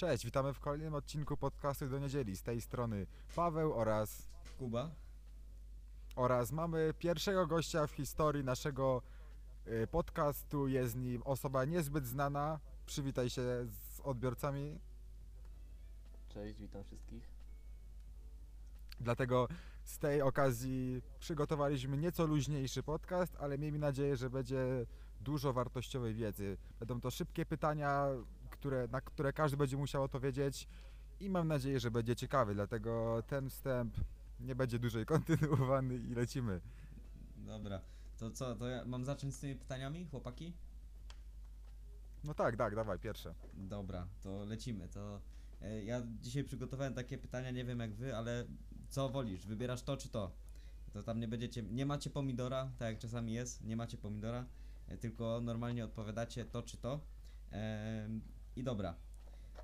[0.00, 2.36] Cześć, witamy w kolejnym odcinku podcastu do niedzieli.
[2.36, 3.06] Z tej strony
[3.36, 4.90] Paweł oraz, Kuba.
[6.16, 9.02] oraz mamy pierwszego gościa w historii naszego
[9.66, 10.68] y, podcastu.
[10.68, 12.60] Jest nim osoba niezbyt znana.
[12.86, 14.78] Przywitaj się z odbiorcami.
[16.28, 17.24] Cześć, witam wszystkich.
[19.00, 19.48] Dlatego
[19.84, 24.86] z tej okazji przygotowaliśmy nieco luźniejszy podcast, ale miejmy nadzieję, że będzie
[25.20, 26.56] dużo wartościowej wiedzy.
[26.78, 28.06] Będą to szybkie pytania,
[28.60, 30.68] które, na które każdy będzie musiał odpowiedzieć
[31.20, 32.54] i mam nadzieję, że będzie ciekawy.
[32.54, 33.96] Dlatego ten wstęp
[34.40, 36.60] nie będzie dłużej kontynuowany i lecimy.
[37.36, 37.80] Dobra.
[38.18, 40.52] To co, to ja mam zacząć z tymi pytaniami, chłopaki?
[42.24, 43.34] No tak, tak, dawaj, pierwsze.
[43.54, 44.88] Dobra, to lecimy.
[44.88, 45.20] To
[45.62, 48.44] e, ja dzisiaj przygotowałem takie pytania, nie wiem jak wy, ale
[48.88, 49.46] co wolisz?
[49.46, 50.32] Wybierasz to czy to?
[50.92, 54.44] To tam nie będziecie, nie macie pomidora, tak jak czasami jest, nie macie pomidora,
[54.88, 57.00] e, tylko normalnie odpowiadacie to czy to.
[58.56, 58.94] I dobra.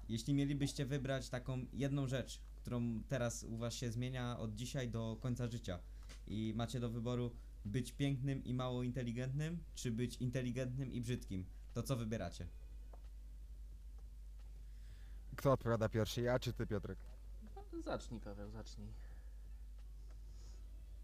[0.09, 5.17] Jeśli mielibyście wybrać taką jedną rzecz, którą teraz u was się zmienia od dzisiaj do
[5.21, 5.79] końca życia
[6.27, 7.31] i macie do wyboru
[7.65, 11.45] być pięknym i mało inteligentnym, czy być inteligentnym i brzydkim,
[11.75, 12.47] to co wybieracie?
[15.37, 16.99] Kto odpowiada pierwszy, ja czy ty, Piotrek?
[17.57, 18.89] No, zacznij, Paweł, zacznij.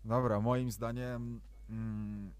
[0.04, 1.40] Dobra, moim zdaniem
[1.70, 2.32] mm,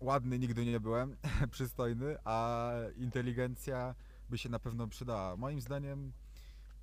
[0.00, 1.16] ładny nigdy nie byłem,
[1.50, 3.94] przystojny, a inteligencja
[4.30, 5.36] by się na pewno przydała.
[5.36, 6.12] Moim zdaniem,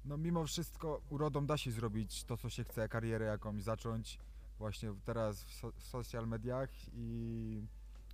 [0.06, 4.20] no mimo wszystko urodą da się zrobić to, co się chce, karierę jakąś zacząć
[4.60, 7.62] właśnie teraz w, so, w social mediach i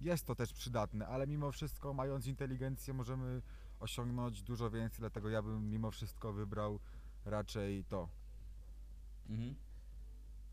[0.01, 3.41] jest to też przydatne, ale mimo wszystko mając inteligencję możemy
[3.79, 6.79] osiągnąć dużo więcej, dlatego ja bym mimo wszystko wybrał
[7.25, 8.09] raczej to.
[9.29, 9.55] Mhm.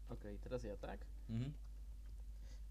[0.08, 1.00] Okej, teraz ja, tak?
[1.30, 1.52] Mhm.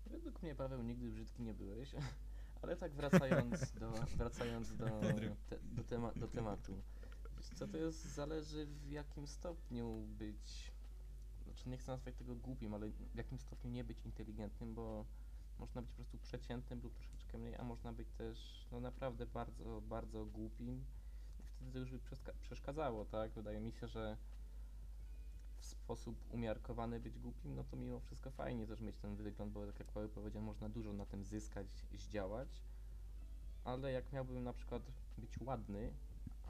[0.06, 1.92] Według mnie, Paweł, nigdy brzydki nie byłeś,
[2.68, 4.86] ale tak wracając do, wracając do,
[5.50, 6.82] te, do, tema, do tematu.
[7.56, 10.72] Co, to jest, zależy w jakim stopniu być,
[11.44, 15.06] znaczy nie chcę nazwać tego głupim, ale w jakim stopniu nie być inteligentnym, bo
[15.60, 19.82] można być po prostu przeciętnym lub troszeczkę mniej, a można być też no naprawdę bardzo,
[19.82, 20.86] bardzo głupim
[21.40, 22.00] i wtedy to już by
[22.42, 23.32] przeszkadzało, tak?
[23.32, 24.18] Wydaje mi się, że
[25.68, 29.80] sposób umiarkowany być głupim, no to mimo wszystko fajnie też mieć ten wygląd, bo tak
[29.80, 32.62] jak Paweł powiedział, można dużo na tym zyskać, zdziałać,
[33.64, 34.84] ale jak miałbym na przykład
[35.18, 35.94] być ładny,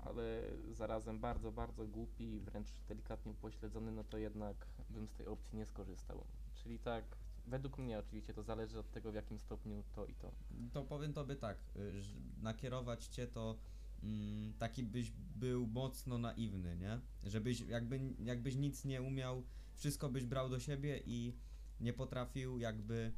[0.06, 5.28] ale zarazem bardzo, bardzo głupi i wręcz delikatnie upośledzony, no to jednak bym z tej
[5.28, 6.24] opcji nie skorzystał.
[6.56, 7.04] Czyli tak,
[7.48, 10.32] według mnie oczywiście to zależy od tego, w jakim stopniu to i to.
[10.74, 12.02] To powiem tobie tak, y,
[12.42, 13.56] nakierować cię to
[14.04, 17.00] mm, taki byś był mocno naiwny, nie?
[17.30, 19.44] Żebyś jakby, jakbyś nic nie umiał,
[19.74, 21.34] wszystko byś brał do siebie i
[21.80, 23.12] nie potrafił jakby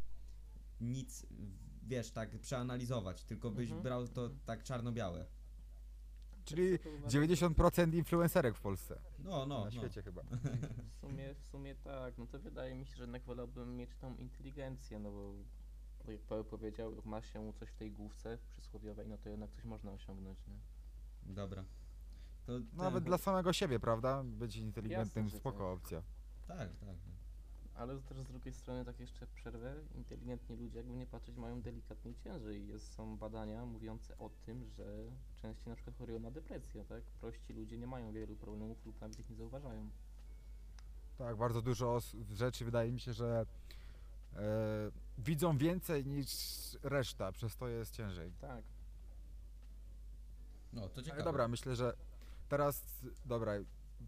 [0.82, 1.26] nic,
[1.84, 3.84] wiesz, tak przeanalizować, tylko byś Mhm.
[3.84, 5.26] brał to tak czarno-białe.
[6.46, 9.00] Czyli To uważam- 90% influencerek w Polsce.
[9.20, 9.72] No, no, na no.
[9.72, 10.24] świecie chyba.
[10.24, 14.16] W sumie, w sumie tak, no to wydaje mi się, że jednak wolałbym mieć tą
[14.16, 15.34] inteligencję, no bo
[16.08, 19.64] jak Paweł powiedział, jak ma się coś w tej główce przysłowiowej, no to jednak coś
[19.66, 20.60] można osiągnąć, nie?
[21.34, 21.64] Dobra.
[22.46, 24.24] To ten Nawet dla samego siebie, prawda?
[24.24, 25.78] Być inteligentnym, Jasne, że spoko tak.
[25.84, 26.02] opcja.
[26.48, 26.96] Tak, tak.
[27.76, 32.14] Ale też z drugiej strony, tak jeszcze przerwę, inteligentni ludzie, jakby nie patrzeć, mają delikatnie
[32.16, 32.68] ciężej.
[32.68, 34.84] Jest, są badania mówiące o tym, że
[35.36, 37.04] częściej na przykład chorują na depresję, tak?
[37.04, 39.90] Prości ludzie nie mają wielu problemów lub nawet ich nie zauważają.
[41.18, 43.46] Tak, bardzo dużo os- rzeczy wydaje mi się, że
[45.18, 46.28] widzą więcej niż
[46.84, 48.32] reszta, przez to jest ciężej.
[48.42, 48.64] Tak.
[50.74, 51.14] No, to ciekawe.
[51.14, 51.94] Ale dobra, myślę, że
[52.50, 52.84] teraz,
[53.26, 53.54] dobra,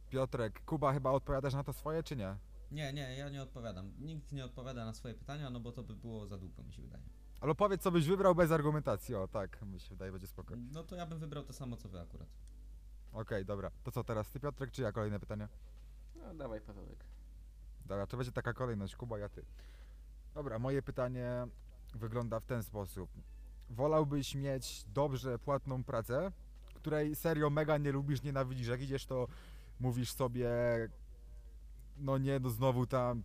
[0.10, 2.36] Piotrek, Kuba chyba odpowiadasz na to swoje, czy nie?
[2.72, 3.92] Nie, nie, ja nie odpowiadam.
[4.00, 6.82] Nikt nie odpowiada na swoje pytania, no bo to by było za długo, mi się
[6.82, 7.04] wydaje.
[7.42, 10.54] Ale powiedz, co byś wybrał bez argumentacji, o tak, mi się wydaje, będzie spoko.
[10.54, 12.28] Okej, No to ja bym wybrał to samo, co wy akurat.
[13.46, 13.72] dobra.
[13.84, 15.48] To co teraz, ty Piotrek, czy ja kolejne pytanie?
[16.16, 17.06] No dawaj, Pawełek.
[17.86, 19.46] Dobra, to będzie taka kolejność, Kuba, ja ty.
[20.34, 21.48] Dobra, moje pytanie
[21.96, 23.10] wygląda w ten sposób.
[23.70, 26.32] Wolałbyś mieć dobrze płatną pracę,
[26.74, 29.28] której serio mega nie lubisz, nienawidzisz, jak idziesz to
[29.80, 30.50] mówisz sobie
[31.98, 33.24] no nie, no znowu tam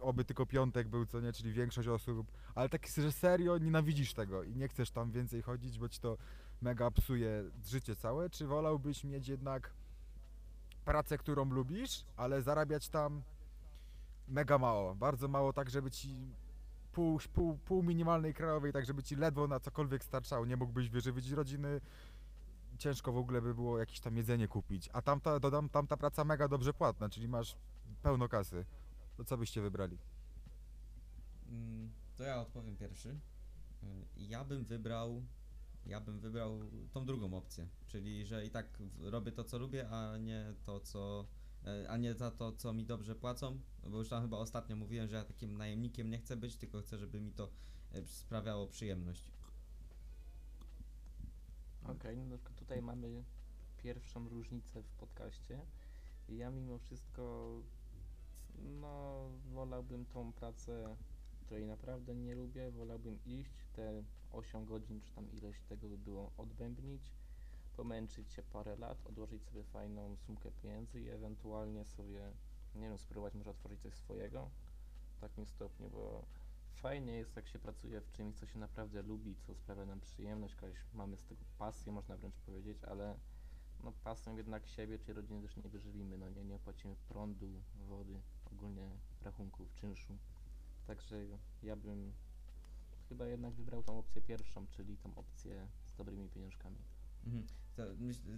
[0.00, 4.42] oby tylko piątek był, co nie, czyli większość osób, ale tak, że serio nienawidzisz tego
[4.42, 6.18] i nie chcesz tam więcej chodzić, bo ci to
[6.62, 9.70] mega psuje życie całe, czy wolałbyś mieć jednak
[10.84, 13.22] pracę, którą lubisz, ale zarabiać tam
[14.28, 16.16] mega mało, bardzo mało, tak żeby ci
[16.96, 21.30] pół, pół, pół minimalnej krajowej, tak żeby ci ledwo na cokolwiek starczało, nie mógłbyś wyżywić
[21.30, 21.80] rodziny,
[22.78, 26.48] ciężko w ogóle by było jakieś tam jedzenie kupić, a tamta, dodam, tamta praca mega
[26.48, 27.56] dobrze płatna, czyli masz
[28.02, 28.64] pełno kasy,
[29.16, 29.98] to co byście wybrali?
[31.48, 33.08] Mm, To ja odpowiem pierwszy.
[33.08, 33.16] Y,
[34.16, 35.22] Ja bym wybrał
[35.86, 36.60] ja bym wybrał
[36.92, 38.66] tą drugą opcję, czyli że i tak
[39.00, 41.26] robię to, co lubię, a nie to, co.
[41.66, 45.08] e, A nie za to, co mi dobrze płacą, bo już tam chyba ostatnio mówiłem,
[45.08, 47.50] że ja takim najemnikiem nie chcę być, tylko chcę, żeby mi to
[47.92, 49.30] e, sprawiało przyjemność.
[51.84, 53.24] Okej, no na przykład tutaj mamy
[53.76, 55.60] pierwszą różnicę w podcaście.
[56.28, 57.50] Ja mimo wszystko,
[58.80, 60.96] no, wolałbym tą pracę,
[61.40, 64.02] której naprawdę nie lubię, wolałbym iść, te
[64.32, 67.12] 8 godzin, czy tam ileś tego by było, odbębnić,
[67.76, 72.32] pomęczyć się parę lat, odłożyć sobie fajną sumkę pieniędzy i ewentualnie sobie,
[72.74, 74.50] nie wiem, spróbować może otworzyć coś swojego
[75.16, 76.24] w takim stopniu, bo
[76.74, 80.54] fajnie jest, jak się pracuje w czymś, co się naprawdę lubi, co sprawia nam przyjemność,
[80.54, 83.18] jakaś mamy z tego pasję, można wręcz powiedzieć, ale
[83.84, 88.20] no pasją jednak siebie czy rodziny też nie wyżywimy, no nie, nie płacimy prądu, wody,
[88.52, 88.90] ogólnie
[89.22, 90.18] rachunków, czynszu.
[90.86, 91.16] Także
[91.62, 92.12] ja bym
[93.08, 96.95] chyba jednak wybrał tą opcję pierwszą, czyli tą opcję z dobrymi pieniążkami.
[97.26, 97.46] Mhm.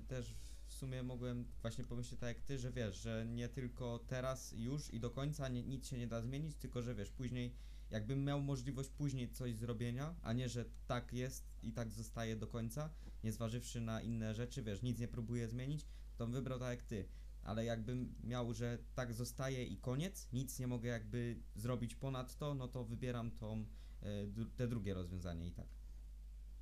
[0.08, 0.34] Też
[0.66, 4.94] w sumie mogłem właśnie pomyśleć tak jak ty, że wiesz, że nie tylko teraz już
[4.94, 7.54] i do końca nie, nic się nie da zmienić, tylko że wiesz, później
[7.90, 12.46] jakbym miał możliwość później coś zrobienia, a nie, że tak jest i tak zostaje do
[12.46, 12.90] końca,
[13.24, 15.86] nie zważywszy na inne rzeczy, wiesz, nic nie próbuję zmienić,
[16.16, 17.08] to bym wybrał tak jak ty.
[17.42, 22.54] Ale jakbym miał, że tak zostaje i koniec, nic nie mogę jakby zrobić ponad to,
[22.54, 23.66] no to wybieram tą,
[24.02, 25.66] e, te drugie rozwiązanie i tak.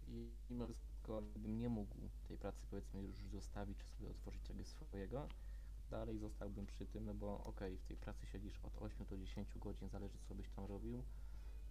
[0.09, 0.69] I mimo
[1.07, 1.97] wszystko gdybym nie mógł
[2.29, 5.29] tej pracy powiedzmy już zostawić, czy sobie otworzyć czegoś swojego,
[5.91, 9.59] dalej zostałbym przy tym, no bo okej, w tej pracy siedzisz od 8 do 10
[9.59, 11.05] godzin, zależy co byś tam robił,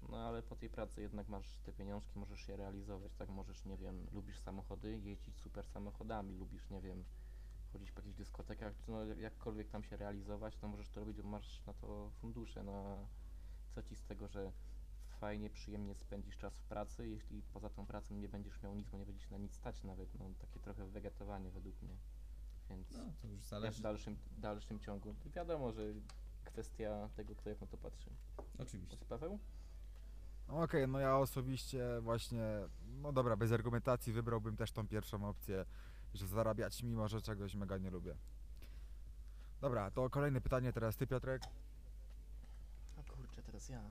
[0.09, 3.77] no ale po tej pracy jednak masz te pieniążki, możesz je realizować, tak możesz, nie
[3.77, 7.03] wiem, lubisz samochody, jeździć super samochodami, lubisz, nie wiem,
[7.73, 11.29] chodzić po jakichś dyskotekach, no jak- jakkolwiek tam się realizować, to możesz to robić, bo
[11.29, 13.07] masz na to fundusze, no
[13.71, 14.51] co ci z tego, że
[15.25, 18.97] fajnie, przyjemnie spędzisz czas w pracy, jeśli poza tą pracą nie będziesz miał nic, bo
[18.97, 21.97] nie będziesz na nic stać nawet, no takie trochę wegetowanie według mnie,
[22.69, 23.81] więc No, to już ja w zależy.
[23.81, 25.81] dalszym, dalszym ciągu, wiadomo, że
[26.43, 28.09] kwestia tego, kto jak na to patrzy.
[28.57, 28.97] Oczywiście.
[28.97, 29.39] Czy Paweł?
[30.47, 32.43] No Okej, no ja osobiście właśnie,
[33.01, 35.65] no dobra, bez argumentacji wybrałbym też tą pierwszą opcję,
[36.13, 38.15] że zarabiać mimo, że czegoś mega nie lubię.
[39.61, 41.41] Dobra, to kolejne pytanie teraz ty Piotrek.
[42.99, 43.81] A kurczę, teraz ja.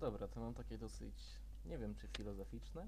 [0.00, 1.14] Dobra, to mam takie dosyć,
[1.64, 2.86] nie wiem czy filozoficzne.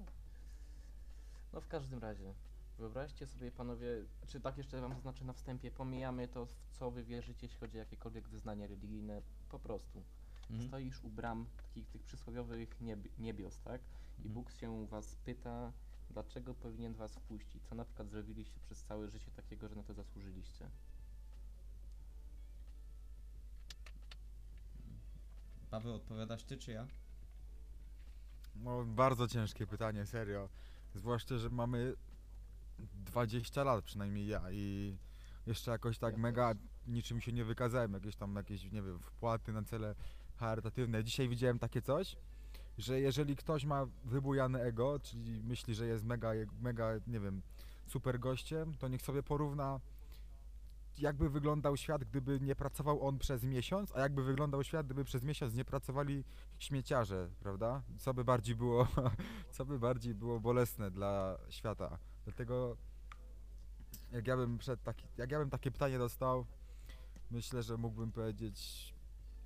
[1.53, 2.33] No w każdym razie,
[2.77, 3.87] wyobraźcie sobie panowie,
[4.27, 7.77] czy tak jeszcze wam zaznaczę na wstępie, pomijamy to w co wy wierzycie, jeśli chodzi
[7.77, 10.03] o jakiekolwiek wyznania religijne, po prostu.
[10.49, 10.67] Mhm.
[10.67, 13.81] Stoisz u bram takich tych przysłowiowych nieb niebios, tak?
[13.81, 14.33] I Mhm.
[14.33, 15.71] Bóg się was pyta,
[16.09, 19.93] dlaczego powinien was wpuścić, co na przykład zrobiliście przez całe życie takiego, że na to
[19.93, 20.69] zasłużyliście.
[25.71, 26.87] Paweł, odpowiadasz ty czy ja?
[28.55, 30.49] No bardzo ciężkie pytanie, serio.
[30.95, 31.93] Zwłaszcza, że mamy
[32.79, 34.97] 20 lat przynajmniej ja i
[35.47, 36.63] jeszcze jakoś tak Ja mega też.
[36.87, 39.95] niczym się nie wykazałem, jakieś tam jakieś, nie wiem, wpłaty na cele
[40.35, 41.03] charytatywne.
[41.03, 42.17] Dzisiaj widziałem takie coś,
[42.77, 46.31] że jeżeli ktoś ma wybujane ego, czyli myśli, że jest mega,
[46.61, 47.41] mega, nie wiem,
[47.87, 49.79] super gościem, to niech sobie porówna
[50.97, 55.23] jakby wyglądał świat, gdyby nie pracował on przez miesiąc, a jakby wyglądał świat, gdyby przez
[55.23, 56.23] miesiąc nie pracowali
[56.59, 57.81] śmieciarze, prawda?
[57.97, 58.87] Co by bardziej było,
[59.55, 61.97] co by bardziej było bolesne dla świata.
[62.23, 62.77] Dlatego
[64.11, 66.45] jak ja bym przed taki, jak ja bym takie pytanie dostał,
[67.31, 68.93] myślę, że mógłbym powiedzieć,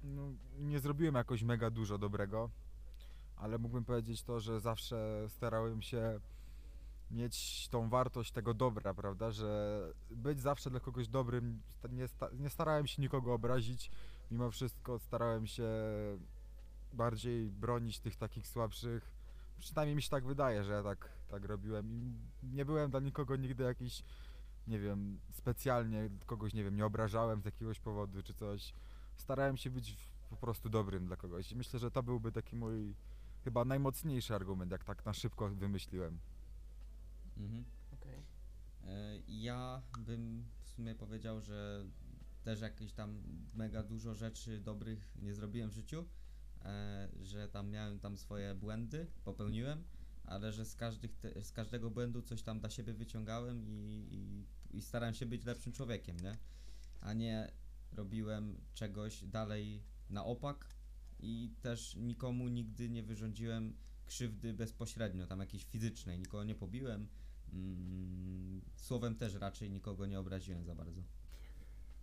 [0.03, 2.49] no, nie zrobiłem jakoś mega dużo dobrego,
[3.35, 6.19] ale mógłbym powiedzieć to, że zawsze starałem się
[7.11, 9.79] mieć tą wartość tego dobra, prawda, że
[10.11, 13.91] być zawsze dla kogoś dobrym, nie, sta, nie starałem się nikogo obrazić,
[14.31, 15.69] mimo wszystko starałem się
[16.93, 19.11] bardziej bronić tych takich słabszych.
[19.59, 23.35] Przynajmniej mi się tak wydaje, że ja tak, tak robiłem i nie byłem dla nikogo
[23.35, 24.03] nigdy jakiś,
[24.67, 28.73] nie wiem, specjalnie kogoś, nie wiem, nie obrażałem z jakiegoś powodu czy coś.
[29.15, 29.97] Starałem się być
[30.29, 32.95] po prostu dobrym dla kogoś i myślę, że to byłby taki mój
[33.43, 36.19] chyba najmocniejszy argument, jak tak na szybko wymyśliłem.
[37.37, 37.65] Mhm.
[37.93, 38.23] Okej.
[38.83, 41.85] E, Ja bym w sumie powiedział, że
[42.43, 43.21] też jakieś tam
[43.53, 46.05] mega dużo rzeczy dobrych nie zrobiłem w życiu,
[46.65, 49.83] e, że tam miałem tam swoje błędy, popełniłem,
[50.23, 50.75] ale że z,
[51.21, 55.45] te, z każdego błędu coś tam dla siebie wyciągałem i, i, i starałem się być
[55.45, 56.37] lepszym człowiekiem, nie?
[57.01, 57.51] A nie
[57.91, 60.75] robiłem czegoś dalej na opak
[61.19, 63.75] i też nikomu nigdy nie wyrządziłem
[64.05, 67.07] krzywdy bezpośrednio, tam jakiejś fizycznej, nikogo nie pobiłem,
[67.55, 71.01] Mm, słowem też raczej nikogo nie obraziłem za bardzo.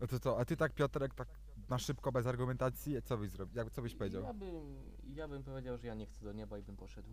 [0.00, 1.28] No to co, a ty tak Piotrek, tak
[1.68, 3.56] na szybko, bez argumentacji, co byś zrobił?
[3.56, 4.22] Jak, co byś powiedział?
[4.22, 4.82] Ja bym,
[5.14, 7.08] ja bym powiedział, że ja nie chcę do nieba i bym poszedł.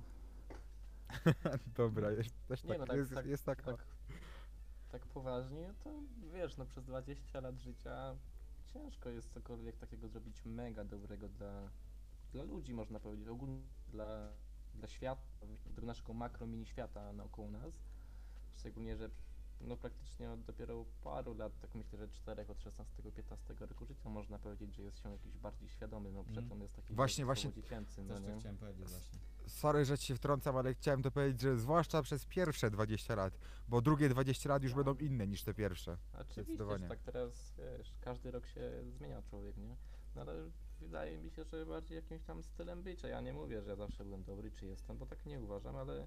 [1.77, 3.63] Dobra, jest, też Nie tak, no, tak, jest, tak, jest taka.
[3.63, 3.85] tak,
[4.91, 5.89] tak poważnie, to
[6.33, 8.15] wiesz, no przez 20 lat życia
[8.65, 11.69] ciężko jest cokolwiek takiego zrobić mega dobrego dla,
[12.31, 14.31] dla ludzi, można powiedzieć, ogólnie dla,
[14.75, 15.21] dla świata,
[15.65, 17.73] do naszego makro mini świata naokoło nas.
[18.59, 19.09] Szczególnie, że
[19.61, 24.39] no praktycznie od dopiero paru lat, tak myślę, że 4 od 16-15 roku życia można
[24.39, 26.61] powiedzieć, że jest się jakiś bardziej świadomy, no przedtem Mhm.
[26.61, 28.39] jest taki Właśnie, właśnie- dziecięcy, no Też to nie?
[28.39, 29.19] chciałem powiedzieć właśnie.
[29.47, 33.37] Sorry, że ci się wtrącam, ale chciałem to powiedzieć, że zwłaszcza przez pierwsze 20 lat,
[33.67, 35.97] bo drugie 20 lat już będą inne niż te pierwsze.
[36.13, 36.83] Oczywiście, Zdecydowanie.
[36.83, 39.75] że tak teraz, wiesz, każdy rok się zmienia człowiek, nie?
[40.15, 40.33] No ale
[40.79, 43.07] wydaje mi się, że bardziej jakimś tam stylem bycia.
[43.07, 46.05] Ja nie mówię, że ja zawsze byłem dobry, czy jestem, bo tak nie uważam, ale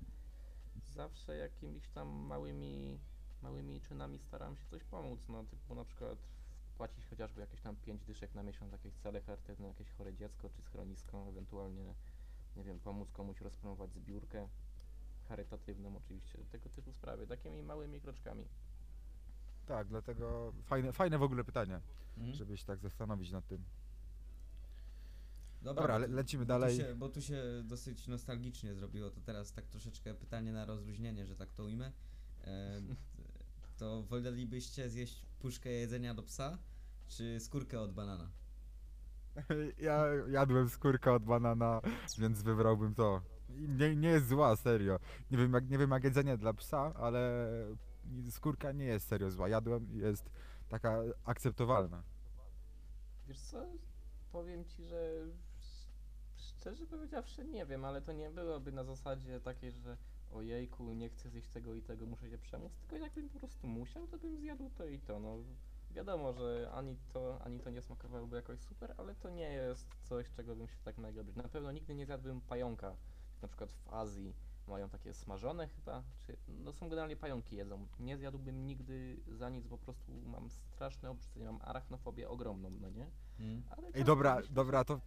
[0.89, 2.99] zawsze jakimiś tam małymi,
[3.43, 6.19] małymi czynami staram się coś pomóc, no typu na przykład
[6.77, 10.63] płacić chociażby jakieś tam 5 dyszek na miesiąc, jakieś cele charytatywne, jakieś chore dziecko, czy
[10.63, 11.95] schronisko, ewentualnie,
[12.57, 14.49] nie wiem, pomóc komuś rozpromować zbiórkę
[15.29, 18.45] charytatywną oczywiście, tego typu sprawy, takimi małymi kroczkami.
[19.67, 21.81] Tak, dlatego fajne, fajne w ogóle pytanie,
[22.17, 22.35] Mhm.
[22.35, 23.65] żeby się tak zastanowić nad tym.
[25.63, 26.77] Dobra, Dobra, bo le- lecimy bo dalej.
[26.77, 31.27] Tu się, bo tu się dosyć nostalgicznie zrobiło, to teraz tak troszeczkę pytanie na rozluźnienie,
[31.27, 31.93] że tak to ujmę.
[32.45, 32.83] E,
[33.79, 36.59] to wolelibyście zjeść puszkę jedzenia do psa,
[37.09, 38.31] czy skórkę od banana?
[39.79, 41.81] Ja jadłem skórkę od banana,
[42.19, 43.23] więc wybrałbym to.
[43.49, 44.99] Nie, nie jest zła, serio.
[45.31, 47.49] Nie wiem, jak, nie wiem jak jedzenie dla psa, ale
[48.31, 49.49] skórka nie jest serio zła.
[49.49, 50.31] Jadłem i jest
[50.69, 52.03] taka akceptowalna.
[53.29, 53.67] Wiesz co,
[54.33, 55.27] powiem ci, że
[56.63, 59.97] szczerze powiedziawszy nie wiem, ale to nie byłoby na zasadzie takiej, że
[60.33, 64.07] ojejku, nie chcę zjeść tego i tego, muszę się przemóc, tylko jakbym po prostu musiał,
[64.07, 65.39] to bym zjadł to i to, no.
[65.91, 70.31] Wiadomo, że ani to, ani to nie smakowałoby jakoś super, ale to nie jest coś,
[70.31, 71.23] czego bym się tak mega.
[71.37, 72.97] Na pewno nigdy nie zjadłbym pająka,
[73.43, 74.35] na przykład w Azji
[74.69, 77.87] mają takie smażone chyba, czy, no są generalnie pająki jedzą.
[78.01, 83.11] Nie zjadłbym nigdy za nic, po prostu mam straszne obrzydzenie, mam arachnofobię ogromną, no nie?
[83.41, 83.63] Mm?
[83.71, 85.01] Ale Ej, dobra, myślę, dobra, to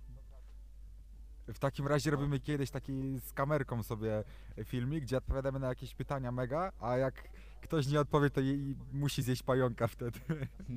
[1.47, 4.23] w takim razie robimy kiedyś taki z kamerką sobie
[4.63, 7.29] filmik, gdzie odpowiadamy na jakieś pytania mega, a jak
[7.61, 10.19] ktoś nie odpowie, to jej musi zjeść pająka wtedy.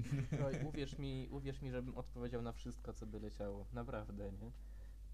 [0.69, 3.67] uwierz mi, uwierz mi, żebym odpowiedział na wszystko, co by leciało.
[3.73, 4.51] Naprawdę, nie?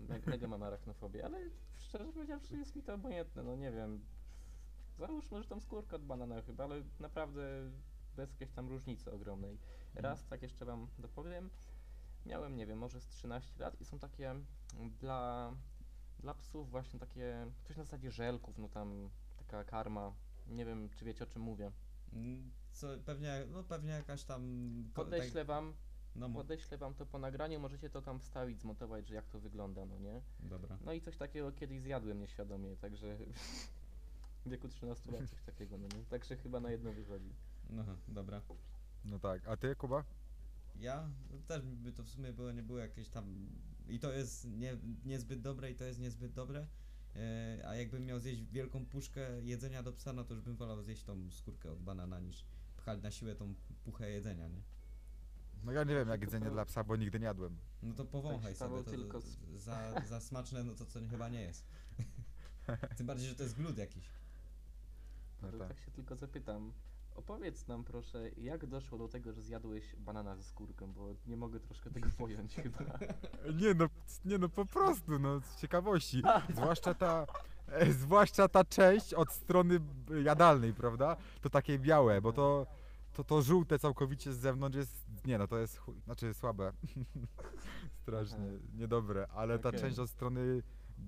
[0.09, 1.39] Me- Mega mam arachnofobię, ale
[1.79, 4.01] szczerze powiedziawszy jest mi to obojętne, no nie wiem.
[4.99, 7.71] Załóżmy, że tam skórka od banana chyba, ale naprawdę
[8.17, 9.59] bez jakiejś tam różnicy ogromnej.
[9.95, 11.51] Raz, tak jeszcze wam dopowiem,
[12.27, 14.45] miałem, nie wiem, może z 13 lat i są takie mm,
[15.01, 15.53] dla,
[16.21, 20.13] dla psów właśnie takie, coś na zasadzie żelków, no tam taka karma.
[20.47, 21.73] Nie wiem, czy wiecie o czym mówię.
[22.13, 24.43] Mm, Co, pewnie, no pewnie jakaś tam...
[24.95, 25.81] Podeślę wam, Tak,
[26.17, 29.41] no, mo- podeślę wam to po nagraniu, możecie to tam wstawić, zmontować, że jak to
[29.41, 30.21] wygląda, no nie?
[30.41, 30.79] dobra.
[30.85, 33.17] No i coś takiego kiedyś zjadłem nieświadomie, także
[34.47, 36.05] w wieku 13 lat coś takiego, no nie?
[36.05, 37.33] Także chyba na jedno wychodzi.
[37.71, 38.41] No, dobra.
[39.05, 40.05] No tak, a ty, Kuba?
[40.77, 41.11] Ja?
[41.31, 43.49] No, też by to w sumie było, nie było jakieś tam...
[43.89, 46.67] I to jest nie, niezbyt dobre i to jest niezbyt dobre.
[47.17, 50.83] E, a jakbym miał zjeść wielką puszkę jedzenia do psa, no to już bym wolał
[50.83, 52.45] zjeść tą skórkę od banana niż
[52.77, 53.55] pchać na siłę tą
[53.85, 54.63] puchę jedzenia, nie?
[55.65, 57.59] No ja nie wiem jak jedzenie dla psa, bo nigdy nie jadłem.
[57.83, 59.21] No to powąchaj sobie, to, tylko
[59.55, 61.65] za, za smaczne, no to co chyba nie jest.
[62.97, 64.11] Tym bardziej, że to jest glut jakiś.
[65.43, 65.69] No tak.
[65.69, 66.73] tak się tylko zapytam.
[67.15, 71.61] Opowiedz nam proszę, jak doszło do tego, że zjadłeś banana ze skórką, bo nie mogę
[71.61, 72.79] troszkę tego pojąć chyba.
[73.55, 73.87] Nie no,
[74.25, 76.23] nie no, po prostu, no, z ciekawości.
[76.55, 77.27] Zwłaszcza ta,
[77.69, 79.81] e, zwłaszcza ta część od strony
[80.25, 81.17] jadalnej, prawda?
[81.41, 82.67] To takie białe, bo to,
[83.13, 86.73] to, to żółte całkowicie z zewnątrz jest, nie no, to jest, chu- znaczy słabe.
[88.03, 89.81] Strasznie, niedobre, ale ta Okej.
[89.81, 90.63] część od strony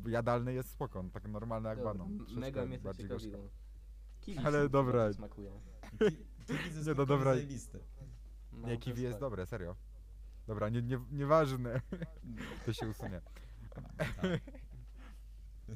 [0.07, 2.19] jadalnej jest spoko, no, tak normalna jak Dobra, banan.
[2.37, 3.49] mega mnie to bardziej ciekawiło.
[4.21, 5.13] Kiwi Ale dobra.
[5.13, 5.51] smakuje.
[6.71, 7.35] Ze Nie, no dobra.
[7.35, 7.79] jest zajebiste.
[8.53, 9.21] No, Nie, to kiwi jest tak.
[9.21, 9.77] dobre, serio.
[10.47, 11.81] Dobra, nie, nie, nieważne,
[12.67, 13.21] to się usunie.
[13.75, 14.07] Tak.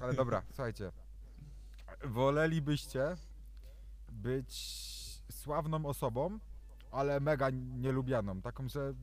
[0.00, 0.93] Ale dobra, słuchajcie.
[2.05, 3.17] Wolelibyście
[4.12, 4.52] być
[5.31, 6.38] sławną osobą,
[6.90, 8.40] ale mega nielubianą.
[8.43, 8.95] Taką, że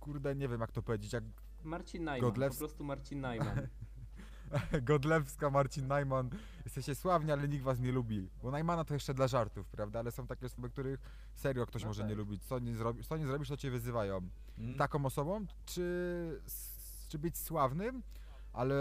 [0.00, 1.24] kurde, nie wiem jak to powiedzieć, jak
[1.64, 3.68] Marcin Najman, Godlews- po prostu Marcin Najman.
[4.82, 6.30] Godlewska, Marcin Najman.
[6.64, 8.28] Jesteście sławni, ale nikt was nie lubi.
[8.42, 9.98] Bo Najmana to jeszcze dla żartów, prawda?
[9.98, 11.00] Ale są takie osoby, których
[11.34, 12.10] serio ktoś No może tak.
[12.10, 12.42] nie lubić.
[12.44, 14.28] Co nie, zrobi, co nie zrobisz, to cię wyzywają.
[14.58, 14.74] Mm.
[14.78, 18.02] Taką osobą, czy, s- czy być sławnym,
[18.52, 18.74] ale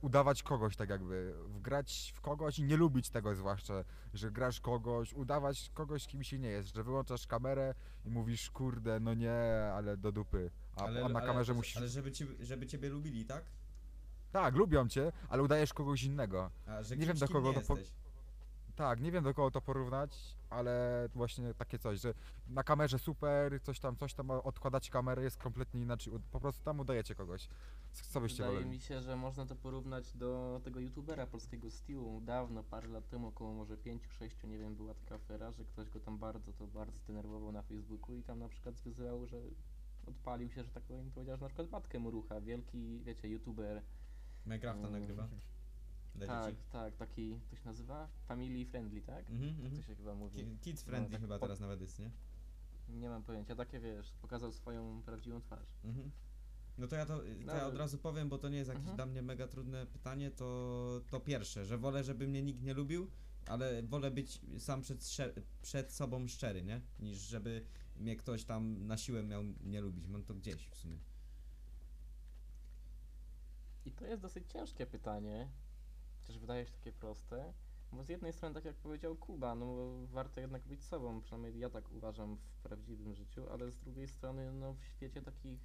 [0.00, 1.34] udawać kogoś tak jakby.
[1.48, 3.84] Wgrać w kogoś i nie lubić tego zwłaszcza,
[4.14, 9.00] że grasz kogoś, udawać kogoś, kim się nie jest, że wyłączasz kamerę i mówisz, kurde,
[9.00, 9.40] no nie,
[9.74, 10.50] ale do dupy.
[10.76, 11.76] A, a na kamerze ale, musisz...
[11.76, 13.44] Ale żeby, ci, żeby ciebie lubili, tak?
[14.32, 16.50] Tak, lubią cię, ale udajesz kogoś innego.
[16.66, 17.76] A, że Nie wiem, do kogo to po-.
[18.76, 22.14] Tak, nie wiem do kogo to porównać, ale właśnie takie coś, że
[22.48, 26.12] na kamerze super, coś tam, coś tam, a odkładacie kamerę, jest kompletnie inaczej.
[26.30, 27.48] Po prostu tam udajecie kogoś.
[27.92, 28.70] Co byście Wydaje woleli?
[28.70, 31.98] mi się, że można to porównać do tego youtubera polskiego Stew.
[32.22, 36.00] Dawno, parę lat temu, około może 5-6, nie wiem, była taka afera, że ktoś go
[36.00, 39.36] tam bardzo, to bardzo zdenerwował na Facebooku i tam na przykład wyzywał, że
[40.06, 43.82] odpalił się, że tak powiem, powiedział, że na przykład matkę mu rucha, wielki, wiecie, youtuber.
[44.46, 44.92] Minecrafta Mm.
[45.00, 45.28] nagrywa.
[46.14, 46.66] Dla tak, dzieci.
[46.72, 48.08] tak, taki, to się nazywa?
[48.28, 49.30] Family friendly, tak?
[49.30, 49.82] Mhm, To mhm.
[49.82, 50.36] się chyba mówi.
[50.44, 52.10] Ki- Kids friendly tak chyba po- teraz nawet jest, nie?
[52.88, 55.68] Nie mam pojęcia, takie wiesz, pokazał swoją prawdziwą twarz.
[55.84, 56.10] Mhm.
[56.78, 57.24] No to ja to, to
[57.54, 57.66] ja No.
[57.66, 58.96] od razu powiem, bo to nie jest jakieś Mhm.
[58.96, 63.10] dla mnie mega trudne pytanie, to, to pierwsze, że wolę, żeby mnie nikt nie lubił,
[63.46, 65.04] ale wolę być sam przed,
[65.62, 66.80] przed sobą szczery, nie?
[67.00, 67.64] Niż żeby
[67.96, 70.06] mnie ktoś tam na siłę miał nie lubić.
[70.08, 70.98] Mam to gdzieś w sumie.
[73.86, 75.48] I to jest dosyć ciężkie pytanie,
[76.20, 77.52] chociaż wydaje się takie proste,
[77.92, 79.76] bo z jednej strony, tak jak powiedział Kuba, no
[80.06, 84.52] warto jednak być sobą, przynajmniej ja tak uważam w prawdziwym życiu, ale z drugiej strony,
[84.52, 85.60] no w świecie takich,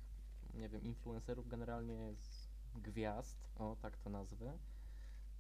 [0.54, 4.58] nie wiem, influencerów generalnie z gwiazd, o tak to nazwę,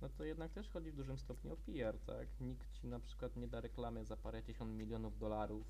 [0.01, 2.27] no to jednak też chodzi w dużym stopniu o PR, tak?
[2.39, 5.67] Nikt ci na przykład nie da reklamy za parę dziesiąt milionów dolarów,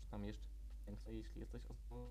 [0.00, 0.48] czy tam jeszcze
[0.86, 2.10] więcej, jeśli jesteś osobą,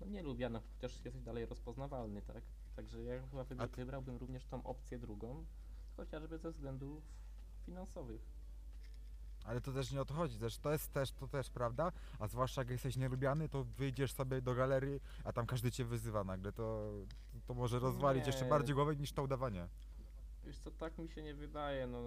[0.00, 2.42] no nie lubiana, chociaż jesteś dalej rozpoznawalny, tak?
[2.80, 5.44] Także ja chyba A ty- wybrałbym również tą opcję drugą,
[5.96, 7.02] chociażby ze względów
[7.66, 8.20] finansowych.
[9.44, 12.26] Ale to też nie o to chodzi, też, to jest też, to też prawda, a
[12.26, 16.52] zwłaszcza jak jesteś nielubiany, to wyjdziesz sobie do galerii, a tam każdy cię wyzywa nagle,
[16.52, 16.92] to,
[17.46, 18.50] to może rozwalić jeszcze Nie.
[18.50, 19.68] bardziej głowę niż to udawanie.
[20.44, 21.98] Wiesz co, tak mi się nie wydaje, no.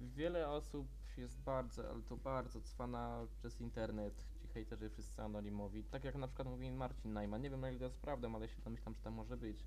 [0.00, 5.84] Wiele osób jest bardzo, ale to bardzo cwana przez internet, hejterzy wszyscy anonimowi.
[5.84, 8.48] Tak jak na przykład mówi Marcin Najman, nie wiem na ile to jest prawdą, ale
[8.48, 9.64] się domyślam, że tam może być.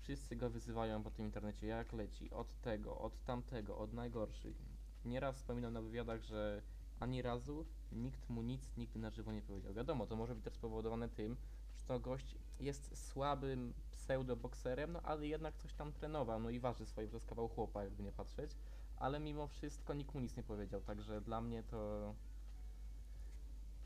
[0.00, 4.56] Wszyscy go wyzywają po tym internecie, jak leci, od tego, od tamtego, od najgorszych.
[5.04, 6.62] Nieraz wspominał na wywiadach, że
[7.00, 9.74] ani razu nikt mu nic nigdy na żywo nie powiedział.
[9.74, 11.36] Wiadomo, to może być też spowodowane tym,
[11.74, 16.86] że to gość jest słabym pseudobokserem, no ale jednak coś tam trenował, no i waży
[16.86, 18.50] swoje, jest kawał chłopa, jakby nie patrzeć.
[18.96, 22.14] Ale mimo wszystko nikt mu nic nie powiedział, także dla mnie to...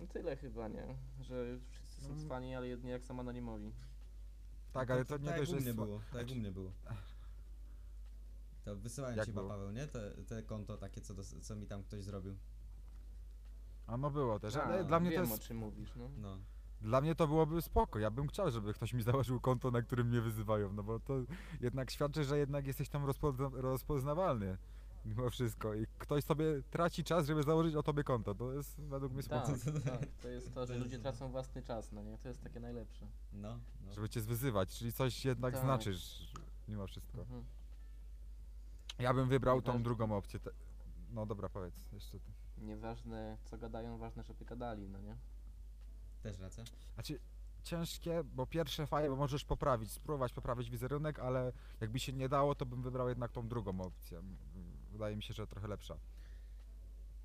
[0.00, 0.96] No tyle chyba, nie?
[1.20, 2.20] Że wszyscy są No.
[2.20, 3.72] cwani, ale jedni jak są anonimowi.
[4.72, 6.40] Tak, ale to nie tak dość, że u mnie sła- było, tak jak u Znaczy-
[6.40, 6.72] mnie było.
[8.64, 9.52] To wysyłałem Jak ci chyba było?
[9.54, 9.86] Paweł, nie?
[9.86, 12.36] Te, te konto takie, co, dos- co mi tam ktoś zrobił.
[13.86, 16.10] A no było też, A, ale dla mnie to wiem jest o czym mówisz, no.
[16.18, 16.38] No.
[16.80, 17.98] Dla mnie to byłoby spoko.
[17.98, 21.14] Ja bym chciał, żeby ktoś mi założył konto, na którym mnie wyzywają, no bo to
[21.60, 24.58] jednak świadczy, że jednak jesteś tam rozpozna rozpoznawalny
[25.04, 28.34] mimo wszystko i ktoś sobie traci czas, żeby założyć o tobie konto.
[28.34, 29.22] To jest według mnie.
[29.22, 29.46] Tak,
[29.84, 32.18] tak, to jest to, To że jest- ludzie tracą własny czas, no nie?
[32.18, 33.06] To jest takie najlepsze.
[33.32, 33.92] No, no.
[33.94, 35.62] Żeby cię wyzywać, czyli coś jednak Tak.
[35.62, 36.32] znaczysz
[36.68, 37.20] mimo wszystko.
[37.20, 37.44] Mhm.
[38.98, 39.84] Ja bym wybrał tą Nieważne.
[39.84, 40.40] drugą opcję.
[40.40, 40.50] Te...
[41.10, 42.18] No dobra, powiedz jeszcze.
[42.20, 42.30] ty.
[42.58, 45.16] Nieważne co gadają, ważne, żeby gadali, no nie?
[46.22, 46.64] Też racja.
[46.94, 47.18] Znaczy
[47.62, 52.54] ciężkie, bo pierwsze fajne, bo możesz poprawić, spróbować poprawić wizerunek, ale jakby się nie dało,
[52.54, 54.22] to bym wybrał jednak tą drugą opcję.
[55.00, 55.96] Wydaje mi się, że trochę lepsza.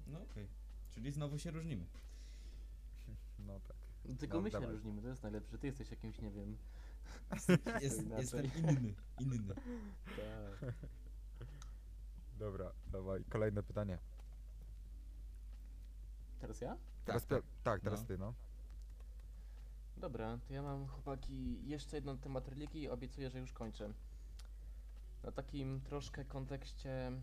[0.07, 0.47] No okej.
[0.91, 1.85] Czyli znowu się różnimy.
[3.39, 3.75] No tak.
[4.19, 4.71] Tylko No, my się dawaj.
[4.75, 5.57] różnimy, to jest najlepsze.
[5.57, 6.57] Ty jesteś jakimś, nie wiem.
[7.81, 9.55] Jest, jestem inny, inny.
[10.05, 10.73] Tak.
[12.39, 13.97] Dobra, dawaj, kolejne pytanie.
[16.39, 16.77] Teraz ja?
[17.05, 17.41] Teraz tak.
[17.41, 18.07] tak, tak teraz No.
[18.07, 18.33] ty, no.
[19.97, 23.93] Dobra, to ja mam chłopaki jeszcze jeden temat religii i obiecuję, że już kończę.
[25.23, 27.21] Na takim troszkę kontekście, no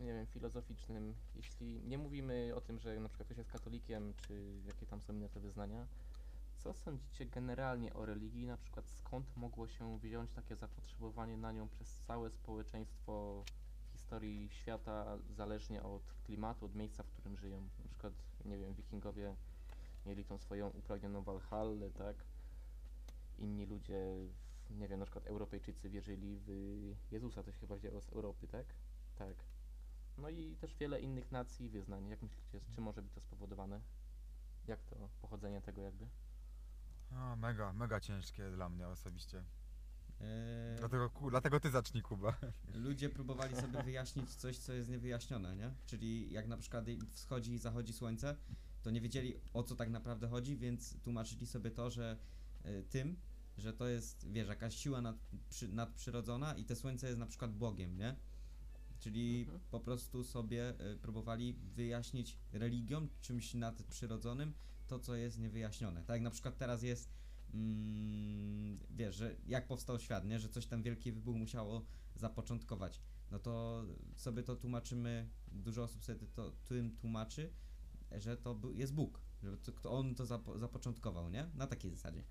[0.00, 1.14] nie wiem, filozoficznym.
[1.34, 5.12] Jeśli nie mówimy o tym, że na przykład ktoś jest katolikiem, czy jakie tam są
[5.12, 5.86] inne te wyznania,
[6.56, 8.46] co sądzicie generalnie o religii?
[8.46, 13.44] Na przykład skąd mogło się wziąć takie zapotrzebowanie na nią przez całe społeczeństwo
[13.88, 17.60] w historii świata, zależnie od klimatu, od miejsca, w którym żyją?
[17.78, 18.12] Na przykład,
[18.44, 19.36] nie wiem, wikingowie
[20.06, 22.16] mieli tą swoją upragnioną Walhallę, tak?
[23.38, 23.98] Inni ludzie,
[24.70, 28.66] nie wiem, na przykład Europejczycy wierzyli w Jezusa, to się chyba wzięło z Europy, tak?
[29.18, 29.51] Tak.
[30.22, 32.08] No i też wiele innych nacji i wyznań.
[32.08, 33.80] Jak myślicie, z czym może być to spowodowane?
[34.66, 36.06] Jak to pochodzenie tego jakby?
[37.10, 39.44] A, mega, mega ciężkie dla mnie osobiście.
[40.20, 42.36] Eee, Dlatego, ku, dlatego ty zacznij, Kuba.
[42.74, 45.70] ludzie próbowali sobie wyjaśnić coś, co jest niewyjaśnione, nie?
[45.86, 48.36] Czyli jak na przykład wschodzi i zachodzi słońce,
[48.82, 52.16] to nie wiedzieli o co tak naprawdę chodzi, więc tłumaczyli sobie to, że
[52.64, 53.16] e, tym,
[53.58, 55.16] że to jest, wiesz, jakaś siła nad,
[55.50, 58.16] przy, nadprzyrodzona i te słońce jest na przykład Bogiem, nie?
[59.02, 59.60] Czyli Mhm.
[59.70, 64.52] po prostu sobie e, próbowali wyjaśnić religią, czymś nadprzyrodzonym,
[64.86, 66.00] to co jest niewyjaśnione.
[66.00, 67.10] Tak jak na przykład teraz jest
[67.54, 70.38] mm, wiesz, że jak powstał świat, nie?
[70.38, 71.86] Że coś tam wielki wybuch musiało
[72.16, 73.00] zapoczątkować.
[73.30, 73.84] No to
[74.16, 77.52] sobie to tłumaczymy, dużo osób sobie to tym tłumaczy,
[78.18, 81.50] że to jest Bóg, że to, on to zapo, zapoczątkował, nie?
[81.54, 82.24] Na takiej zasadzie.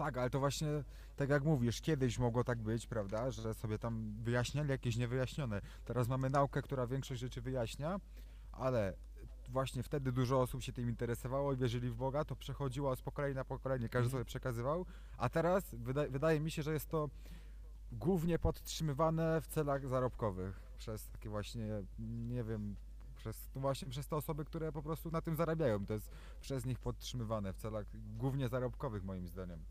[0.00, 0.68] Tak, ale to właśnie,
[1.16, 5.60] tak jak mówisz, kiedyś mogło tak być, prawda, że sobie tam wyjaśniali jakieś niewyjaśnione.
[5.84, 8.00] Teraz mamy naukę, która większość rzeczy wyjaśnia,
[8.52, 8.94] ale
[9.48, 13.34] właśnie wtedy dużo osób się tym interesowało i wierzyli w Boga, to przechodziło z pokolenia
[13.34, 14.10] na pokolenie, każdy Mhm.
[14.10, 14.86] sobie przekazywał,
[15.18, 17.10] a teraz wyda wydaje mi się, że jest to
[17.92, 21.66] głównie podtrzymywane w celach zarobkowych przez takie właśnie,
[22.28, 22.76] nie wiem,
[23.16, 25.86] przez, no właśnie przez te osoby, które po prostu na tym zarabiają.
[25.86, 26.10] To jest
[26.40, 27.86] przez nich podtrzymywane w celach
[28.18, 29.64] głównie zarobkowych moim zdaniem.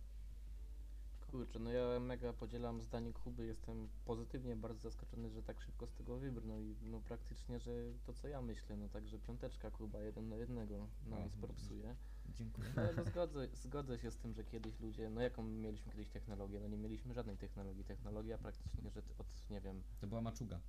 [1.31, 5.93] Kurczę, no ja mega podzielam zdanie Kuby, jestem pozytywnie bardzo zaskoczony, że tak szybko z
[5.93, 7.71] tego wybrnął i no praktycznie, że
[8.05, 11.65] to co ja myślę, no także piąteczka Kuba, jeden na jednego, no i sport widzisz.
[11.65, 11.95] psuje.
[12.29, 12.67] Dziękuję.
[12.97, 16.67] No zgodzę, zgodzę się z tym, że kiedyś ludzie, no jaką mieliśmy kiedyś technologię, no
[16.67, 20.59] nie mieliśmy żadnej technologii, technologia praktycznie, że od, nie wiem, To była maczuga.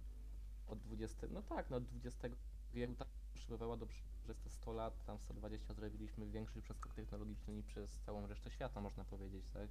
[0.66, 2.29] od 20, no tak, no od 20
[2.75, 7.55] wieku tak przybywała do prz- przez te 100 lat, tam 120 zrobiliśmy większy przeskok technologiczny
[7.55, 9.68] niż przez całą resztę świata, można powiedzieć, tak?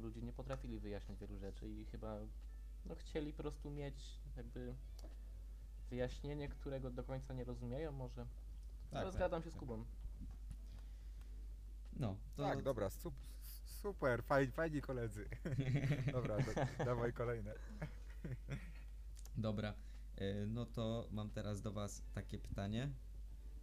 [0.00, 2.18] Ludzie nie potrafili wyjaśniać wielu rzeczy i chyba
[2.86, 4.74] no, chcieli po prostu mieć jakby
[5.90, 8.26] wyjaśnienie, którego do końca nie rozumieją może.
[8.90, 9.60] Tak, Ale tak, zgadzam się z tak.
[9.60, 9.84] Kubą.
[11.92, 13.14] No, to Tak, dobra, sup,
[13.64, 15.28] super, fajni, fajni koledzy.
[16.12, 17.54] Dobra, da, dawaj kolejne.
[19.36, 19.74] Dobra,
[20.16, 22.90] e, no to mam teraz do Was takie pytanie.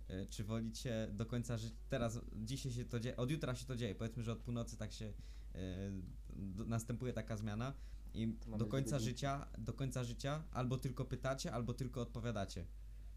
[0.07, 3.75] E, Czy wolicie do końca życia, teraz, dzisiaj się to dzieje, od jutra się to
[3.75, 5.13] dzieje, powiedzmy, że od północy tak się e,
[6.26, 6.26] do,
[6.67, 7.73] następuje taka zmiana
[8.13, 12.65] i do końca życia, do końca życia albo tylko pytacie, albo tylko odpowiadacie.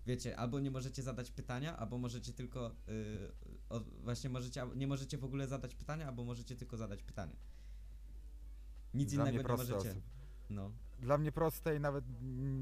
[0.06, 3.32] Wiecie, albo nie możecie zadać pytania, albo możecie tylko, y,
[3.68, 7.36] od, właśnie możecie, nie możecie w ogóle zadać pytania, albo możecie tylko zadać pytanie.
[8.94, 9.90] Nic Dla mnie innego nie możecie.
[9.90, 10.02] osób.
[10.50, 10.70] No.
[10.98, 12.04] Dla mnie proste i nawet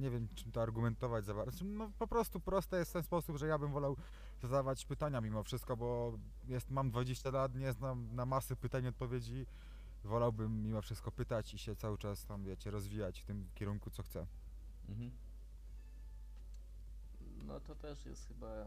[0.01, 1.64] nie wiem, czym to argumentować za bardzo.
[1.64, 3.97] No po prostu proste jest w ten sposób, że ja bym wolał
[4.42, 6.18] zadawać pytania mimo wszystko, bo
[6.49, 9.47] jest, mam 20 lat, nie znam na masy pytań i odpowiedzi.
[10.05, 14.03] Wolałbym mimo wszystko pytać i się cały czas tam, wiecie, rozwijać w tym kierunku, co
[14.03, 14.27] chcę.
[14.89, 15.11] Mhm.
[17.47, 18.67] No to też jest chyba,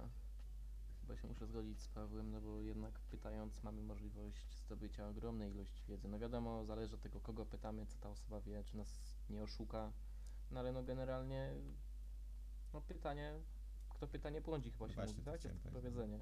[1.01, 5.83] chyba się muszę zgodzić z Pawłem, no bo jednak pytając mamy możliwość zdobycia ogromnej ilości
[5.87, 6.07] wiedzy.
[6.07, 9.91] No wiadomo, zależy od tego kogo pytamy, co ta osoba wie, czy nas nie oszuka,
[10.51, 11.53] no ale no generalnie,
[12.73, 13.39] no pytanie,
[13.89, 15.43] kto pytanie błądzi chyba się Właśnie mówi, to tak?
[15.43, 16.19] Jest to powiedzenie.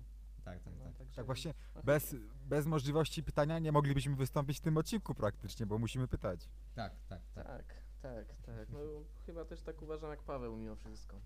[0.49, 0.95] Tak, tak, No, tak.
[0.97, 5.77] także- Tak właśnie, bez, bez możliwości pytania nie moglibyśmy wystąpić w tym odcinku praktycznie, bo
[5.79, 6.49] musimy pytać.
[6.75, 7.45] Tak, tak, tak.
[7.45, 8.69] Tak, tak, tak.
[8.69, 8.79] No
[9.25, 11.21] chyba też tak uważam jak Paweł mimo wszystko.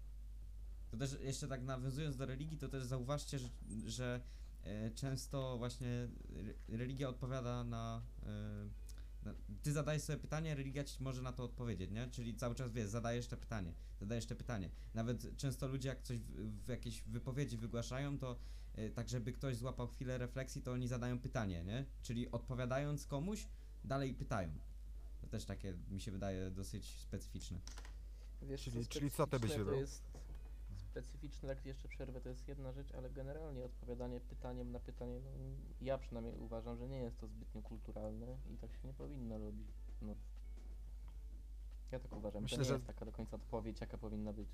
[0.91, 3.49] To też jeszcze tak nawiązując do religii, to też zauważcie, że,
[3.85, 4.21] że
[4.63, 5.87] e, często właśnie
[6.35, 8.69] re- religia odpowiada na, e, na.
[9.61, 12.07] Ty zadajesz sobie pytanie, religia ci może na to odpowiedzieć, nie?
[12.07, 14.69] Czyli cały czas wiesz, zadajesz te pytanie, zadajesz te pytanie.
[14.93, 18.37] Nawet często ludzie, jak coś w, w jakiejś wypowiedzi wygłaszają, to
[18.75, 21.85] e, tak, żeby ktoś złapał chwilę refleksji, to oni zadają pytanie, nie?
[22.01, 23.47] Czyli odpowiadając komuś,
[23.83, 24.49] dalej pytają.
[25.21, 27.59] To też takie mi się wydaje dosyć specyficzne.
[28.41, 29.75] Wiesz, Czyli- czyli co ty byś specyficzne wybrał?
[29.75, 30.12] To jest
[30.93, 35.29] specyficzne, jak jeszcze przerwę, to jest jedna rzecz, ale generalnie odpowiadanie pytaniem na pytanie, no,
[35.81, 39.67] ja przynajmniej uważam, że nie jest to zbytnio kulturalne i tak się nie powinno robić.
[40.01, 40.15] No.
[41.91, 44.49] Ja tak uważam, Myślę, to nie że- jest taka do końca odpowiedź, jaka powinna być.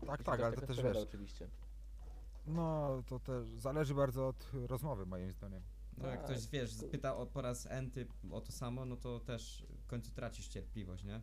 [0.00, 1.48] Tak, Jeśli tak, ale tak to też wiesz, oczywiście.
[2.46, 5.62] no to też zależy bardzo od rozmowy moim zdaniem.
[5.98, 9.20] No jak Tak, ktoś, wiesz, pyta o, po raz enty o to samo, no to
[9.20, 11.20] też w końcu tracisz cierpliwość, nie?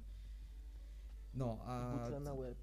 [1.33, 1.97] No, a...
[1.97, 2.57] Butle na łeb.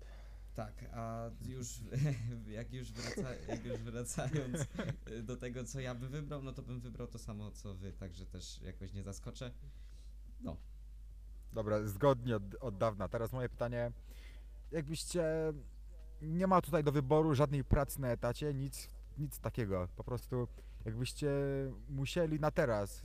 [0.54, 1.80] Tak, a już
[2.58, 4.66] jak już, wraca, jak już wracając
[5.10, 7.92] y, do tego, co ja bym wybrał, no to bym wybrał to samo, co wy,
[7.92, 9.50] także też jakoś nie zaskoczę.
[10.40, 10.56] No,
[11.52, 13.08] Dobra, zgodnie od, od dawna.
[13.08, 13.92] Teraz moje pytanie.
[14.72, 15.22] Jakbyście.
[16.22, 19.88] Nie ma tutaj do wyboru żadnej pracy na etacie, nic, nic takiego.
[19.96, 20.48] Po prostu
[20.84, 21.30] jakbyście
[21.88, 23.02] musieli na teraz,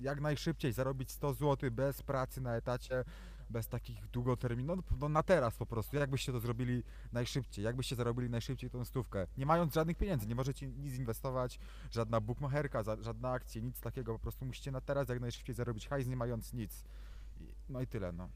[0.00, 3.04] jak najszybciej zarobić 100 zł bez pracy na etacie,
[3.50, 5.96] bez takich długoterminowych, no, no na teraz po prostu.
[5.96, 7.64] Jakbyście to zrobili najszybciej?
[7.64, 9.26] Jakbyście zarobili najszybciej tą stówkę?
[9.36, 11.58] Nie mając żadnych pieniędzy, nie możecie nic inwestować,
[11.90, 14.12] żadna bookmacherka, żadna akcja, nic takiego.
[14.12, 16.84] Po prostu musicie na teraz jak najszybciej zarobić hajs, nie mając nic.
[17.68, 18.28] No i tyle, no.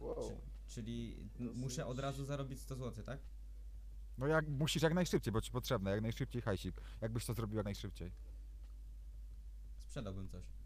[0.00, 0.14] Wow.
[0.68, 3.18] czy, czyli muszę od razu zarobić 100 zł, tak?
[4.18, 6.80] No jak musisz jak najszybciej, bo ci potrzebne, jak najszybciej hajsik.
[7.00, 8.12] Jakbyś to zrobił jak najszybciej.
[9.78, 10.63] Sprzedałbym coś.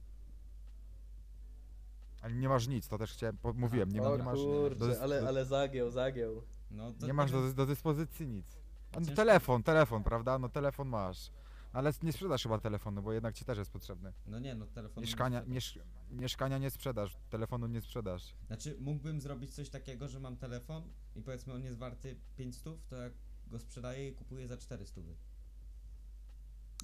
[2.20, 4.76] Ale nie masz nic, to też chciałem, po, mówiłem, nie, ma, o nie masz, kurczę,
[4.76, 6.42] do dys- ale, do- ale zagiął, zagiął.
[6.70, 8.46] No, to nie masz wiem, do, do dyspozycji nic.
[8.92, 10.38] A no, Ciężko- telefon, telefon, prawda?
[10.38, 11.30] No telefon masz.
[11.72, 14.12] Ale nie sprzedasz chyba telefonu, bo jednak ci też jest potrzebny.
[14.26, 15.00] No nie, no telefon.
[15.02, 15.78] Mieszkania, miesz,
[16.10, 18.34] mieszkania nie sprzedasz, telefonu nie sprzedasz.
[18.46, 20.82] Znaczy, mógłbym zrobić coś takiego, że mam telefon
[21.16, 23.12] i powiedzmy on jest warty 500, to jak
[23.46, 25.00] go sprzedaję i kupuję za 400.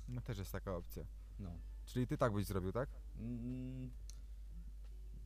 [0.08, 1.04] No też jest taka opcja.
[1.38, 1.50] No.
[1.84, 2.88] Czyli ty tak byś zrobił, tak?
[3.18, 3.90] Mm,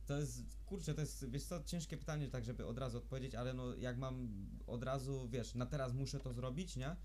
[0.09, 3.53] To jest, kurczę, to jest, wiesz co, ciężkie pytanie, tak żeby od razu odpowiedzieć, ale
[3.53, 4.29] no jak mam
[4.67, 6.95] od razu, wiesz, na teraz muszę to zrobić, nie?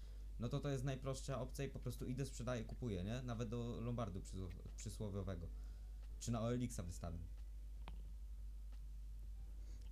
[0.41, 3.23] No to to jest najprostsza opcja i po prostu idę, sprzedaję, kupuję, nie?
[3.23, 5.47] Nawet do Lombardu przysło- przysłowiowego.
[6.21, 7.19] Czy na OLX-a wystawię.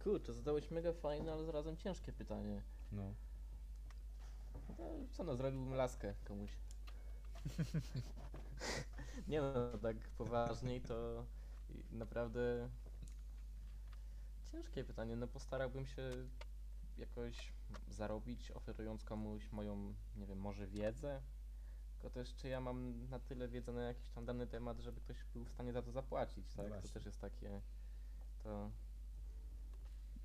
[0.04, 2.62] Kurczę, zadałeś mega fajne, ale zarazem ciężkie pytanie.
[2.92, 3.14] No.
[4.78, 6.50] No, co no, zrobiłbym laskę komuś.
[9.28, 11.26] Nie no, tak poważniej to
[11.90, 12.68] naprawdę
[14.52, 15.16] ciężkie pytanie.
[15.16, 16.02] No postarałbym się
[16.98, 17.52] jakoś
[17.88, 21.22] zarobić, oferując komuś moją, nie wiem, może wiedzę.
[21.92, 25.16] Tylko też czy ja mam na tyle wiedzy na jakiś tam dany temat, żeby ktoś
[25.34, 26.72] był w stanie za to zapłacić, No tak?
[26.72, 26.90] to właśnie.
[26.90, 27.60] też jest takie.
[28.44, 28.70] To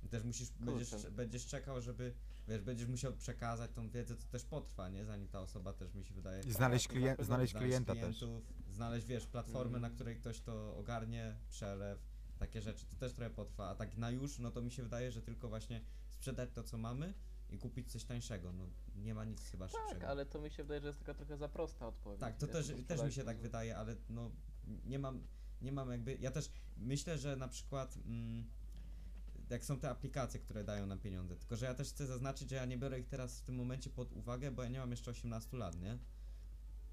[0.02, 2.14] I Też musisz, będziesz, będziesz czekał, żeby,
[2.48, 5.04] wiesz, będziesz musiał przekazać tą wiedzę, to też potrwa, nie?
[5.04, 6.42] Zanim ta osoba też mi się wydaje...
[6.42, 8.18] I znaleźć, to klien- znaleźć znaleźć klienta też.
[8.18, 9.94] klientów, Znaleźć, wiesz, platformę, na Mhm.
[9.94, 11.98] której ktoś to ogarnie, przelew,
[12.38, 13.68] takie rzeczy, to też trochę potrwa.
[13.68, 16.78] A tak na już, no to mi się wydaje, że tylko właśnie sprzedać to, co
[16.78, 17.14] mamy
[17.50, 18.52] i kupić coś tańszego.
[18.52, 18.64] No
[18.96, 20.08] nie ma nic chyba tak, szybszego.
[20.08, 22.20] ale to mi się wydaje, że jest taka trochę za prosta odpowiedź.
[22.20, 24.30] Tak, to wiesz, też, też mi się tak za- wydaje, ale no
[24.84, 25.26] nie mam,
[25.62, 28.44] nie mam jakby, ja też myślę, że na przykład mm,
[29.50, 32.56] jak są te aplikacje, które dają nam pieniądze, tylko że ja też chcę zaznaczyć, że
[32.56, 35.10] ja nie biorę ich teraz w tym momencie pod uwagę, bo ja nie mam jeszcze
[35.10, 35.98] 18 lat, nie?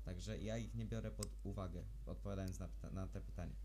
[0.03, 3.55] Także ja ich nie biorę pod uwagę, odpowiadając na, na te pytanie.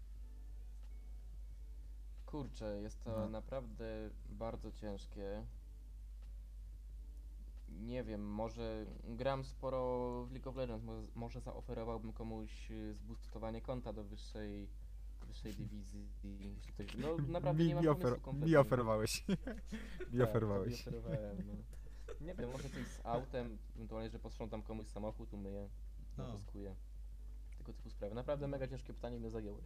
[2.30, 3.28] Kurczę, jest to No.
[3.28, 5.44] naprawdę bardzo ciężkie.
[7.68, 13.60] Nie wiem, może gram sporo w League of Legends, może, może zaoferowałbym komuś y, zboostowanie
[13.60, 14.68] konta do wyższej,
[15.26, 16.08] wyższej dywizji.
[16.24, 18.50] Jeśli ktoś, no naprawdę mi, nie mam mi, pomysłu ofer- kompletnie.
[18.50, 19.24] mi oferowałeś.
[20.12, 20.84] mi Tak, oferowałeś.
[20.84, 21.54] tobie oferowałem, no.
[22.26, 25.68] Nie wiem, może coś z autem, ewentualnie, że posprzątam komuś samochód, umyję,
[26.18, 26.26] No.
[26.26, 26.74] napuskuję.
[27.58, 28.14] Tego typu sprawy.
[28.14, 29.64] Naprawdę mega ciężkie pytanie mnie zajęłeś.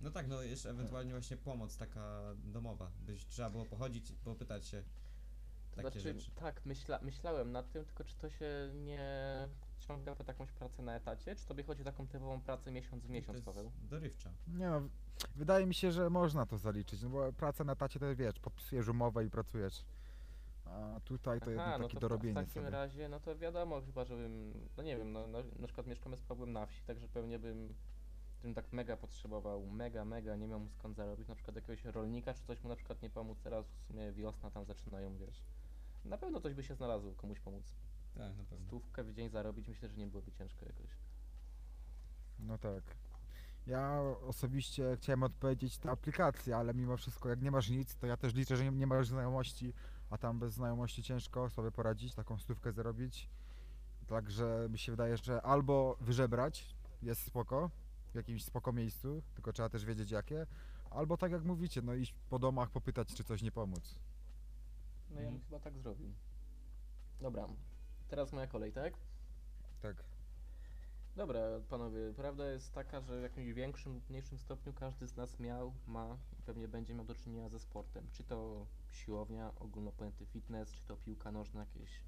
[0.00, 4.82] No tak, no jeszcze ewentualnie właśnie pomoc taka domowa, byś trzeba było pochodzić, popytać się
[5.70, 6.30] takie znaczy, rzeczy.
[6.30, 10.96] tak, myśla, myślałem nad tym, tylko czy to się nie ciąga pod jakąś pracę na
[10.96, 13.64] etacie, czy tobie chodzi o taką typową pracę miesiąc w miesiąc, to Paweł?
[13.64, 14.30] jest dorywcza.
[14.48, 14.82] Nie no,
[15.36, 18.88] wydaje mi się, że można to zaliczyć, no bo praca na tacie to wiesz, podpisujesz
[18.88, 19.84] umowę i pracujesz.
[20.64, 22.70] A tutaj to jednak no takie to w, dorobienie w takim sobie.
[22.70, 26.22] razie, no to wiadomo, chyba żebym, no nie wiem, no, na, na przykład mieszkamy z
[26.22, 27.74] Pawłem na wsi, także pewnie bym,
[28.42, 32.34] bym tak mega potrzebował, mega, mega, nie miał mu skąd zarobić, na przykład jakiegoś rolnika,
[32.34, 35.42] czy coś mu na przykład nie pomóc, teraz w sumie wiosna, tam zaczynają, wiesz.
[36.04, 37.74] Na pewno coś by się znalazło, komuś pomóc.
[38.14, 38.66] Tak, na pewno.
[38.66, 40.90] Stówkę w dzień zarobić, myślę, że nie byłoby ciężko jakoś.
[42.38, 42.82] No tak.
[43.66, 48.16] Ja osobiście chciałem odpowiedzieć te aplikacje, ale mimo wszystko jak nie masz nic, to ja
[48.16, 49.74] też liczę, że nie, nie masz znajomości,
[50.10, 53.30] a tam bez znajomości ciężko sobie poradzić, taką stówkę zarobić.
[54.06, 57.70] Także mi się wydaje, że albo wyżebrać, jest spoko,
[58.18, 60.46] jakimś spoko miejscu, tylko trzeba też wiedzieć jakie,
[60.90, 63.94] albo tak jak mówicie, no iść po domach, popytać, czy coś nie pomóc.
[65.10, 65.44] No ja bym Mhm.
[65.44, 66.12] chyba tak zrobił.
[67.20, 67.48] Dobra,
[68.08, 68.94] teraz moja kolej, tak?
[69.82, 70.04] Tak.
[71.16, 75.40] Dobra, panowie, prawda jest taka, że w jakimś większym lub mniejszym stopniu każdy z nas
[75.40, 78.06] miał, ma i pewnie będzie miał do czynienia ze sportem.
[78.12, 82.00] Czy to siłownia, ogólnopojęty fitness, czy to piłka nożna jakieś.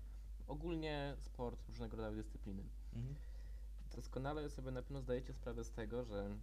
[0.47, 2.63] Ogólnie sport, różnego rodzaju dyscypliny.
[2.97, 3.15] Mhm.
[3.95, 6.37] Doskonale sobie na pewno zdajecie sprawę z tego, że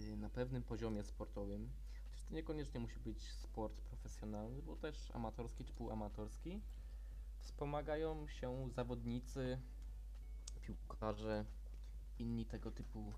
[0.00, 1.70] y, na pewnym poziomie sportowym,
[2.10, 6.60] chociaż to niekoniecznie musi być sport profesjonalny, bo też amatorski czy półamatorski,
[7.40, 9.58] wspomagają się zawodnicy,
[10.62, 11.44] piłkarze,
[12.18, 13.12] inni tego typu,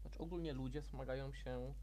[0.00, 1.74] znaczy ogólnie ludzie wspomagają się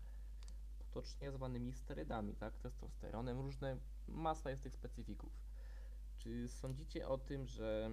[0.80, 5.34] potocznie zwanymi sterydami, tak, testosteronem, różne, masa jest tych specyfików.
[6.18, 7.92] Czy sądzicie o tym, że,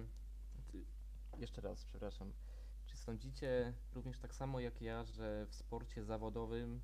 [1.37, 2.33] jeszcze raz, przepraszam,
[3.03, 6.81] sądzicie również tak samo jak ja, że w sporcie zawodowym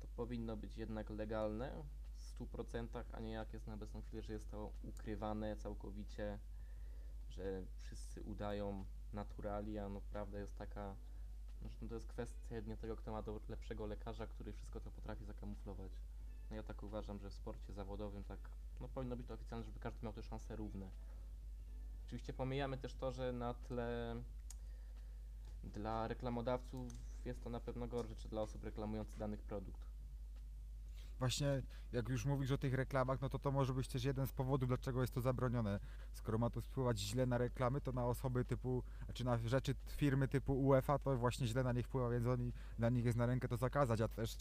[0.00, 4.32] to powinno być jednak legalne w 100%, a nie jak jest na obecną chwilę, że
[4.32, 6.38] jest to ukrywane całkowicie,
[7.28, 10.94] że wszyscy udają naturali, a no prawda jest taka,
[11.62, 14.90] no, że to jest kwestia jedynie tego, kto ma do lepszego lekarza, który wszystko to
[14.90, 15.92] potrafi zakamuflować.
[16.50, 18.38] No ja tak uważam, że w sporcie zawodowym tak,
[18.80, 20.90] no powinno być to oficjalne, żeby każdy miał te szanse równe.
[22.06, 24.16] Oczywiście pomijamy też to, że na tle
[25.64, 26.92] dla reklamodawców
[27.24, 29.80] jest to na pewno gorsze, czy dla osób reklamujących danych produkt.
[31.18, 34.32] właśnie jak już mówisz o tych reklamach, no to to może być też jeden z
[34.32, 35.80] powodów, dlaczego jest to zabronione.
[36.12, 38.82] Skoro ma to wpływać źle na reklamy, to na osoby typu,
[39.14, 42.88] czy na rzeczy firmy typu UEFA, to właśnie źle na nich wpływa, więc oni, dla
[42.88, 44.36] nich jest na rękę to zakazać, a też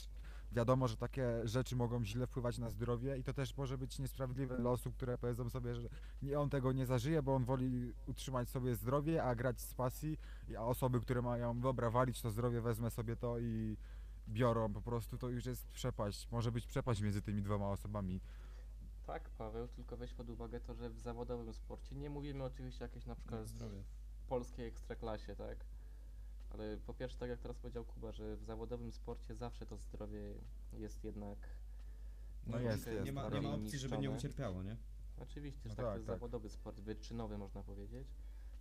[0.51, 4.57] wiadomo, że takie rzeczy mogą źle wpływać na zdrowie i to też może być niesprawiedliwe
[4.57, 5.89] dla osób, które powiedzą sobie, że
[6.21, 10.17] nie, on tego nie zażyje, bo on woli utrzymać sobie zdrowie, a grać z pasji,
[10.57, 13.77] a osoby, które mają, dobra, walić to zdrowie, wezmę sobie to i
[14.27, 18.21] biorą, po prostu to już jest przepaść, może być przepaść między tymi dwoma osobami.
[19.07, 23.05] Tak, Paweł, tylko weź pod uwagę to, że w zawodowym sporcie nie mówimy oczywiście jakieś
[23.05, 23.83] na przykład zdrowie.
[24.27, 25.65] polskiej ekstraklasie, tak?
[26.53, 30.33] Ale po pierwsze, tak jak teraz powiedział Kuba, że w zawodowym sporcie zawsze to zdrowie
[30.73, 31.37] jest jednak.
[32.47, 34.77] No jest, jest, nie ma, nie ma opcji, żeby nie ucierpiało, nie?
[35.17, 36.15] Oczywiście, No że tak, to tak, jest tak.
[36.15, 38.07] zawodowy sport, wyczynowy można powiedzieć.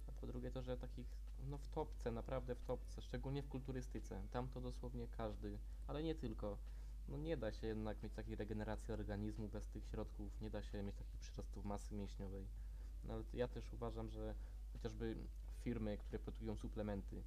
[0.08, 1.06] A po drugie to, że takich,
[1.48, 6.14] no w topce, naprawdę w topce, szczególnie w kulturystyce, tam to dosłownie każdy, ale nie
[6.14, 6.58] tylko.
[7.08, 10.82] No nie da się jednak mieć takiej regeneracji organizmu bez tych środków, nie da się
[10.82, 12.46] mieć takich przyrostów masy mięśniowej.
[13.04, 14.34] No ale ja też uważam, że
[14.72, 15.16] chociażby
[15.60, 17.22] firmy, które produkują suplementy,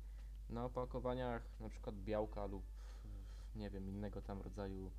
[0.49, 2.63] na opakowaniach na przykład białka lub
[3.55, 4.91] nie wiem, innego tam rodzaju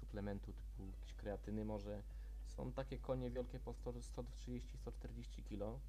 [0.00, 2.02] suplementu typu jakieś kreatyny może,
[2.46, 5.80] są takie konie wielkie po 100 130-140 kg.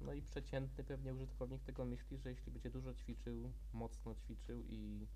[0.00, 5.06] No i przeciętny pewnie użytkownik tego myśli, że jeśli będzie dużo ćwiczył, mocno ćwiczył i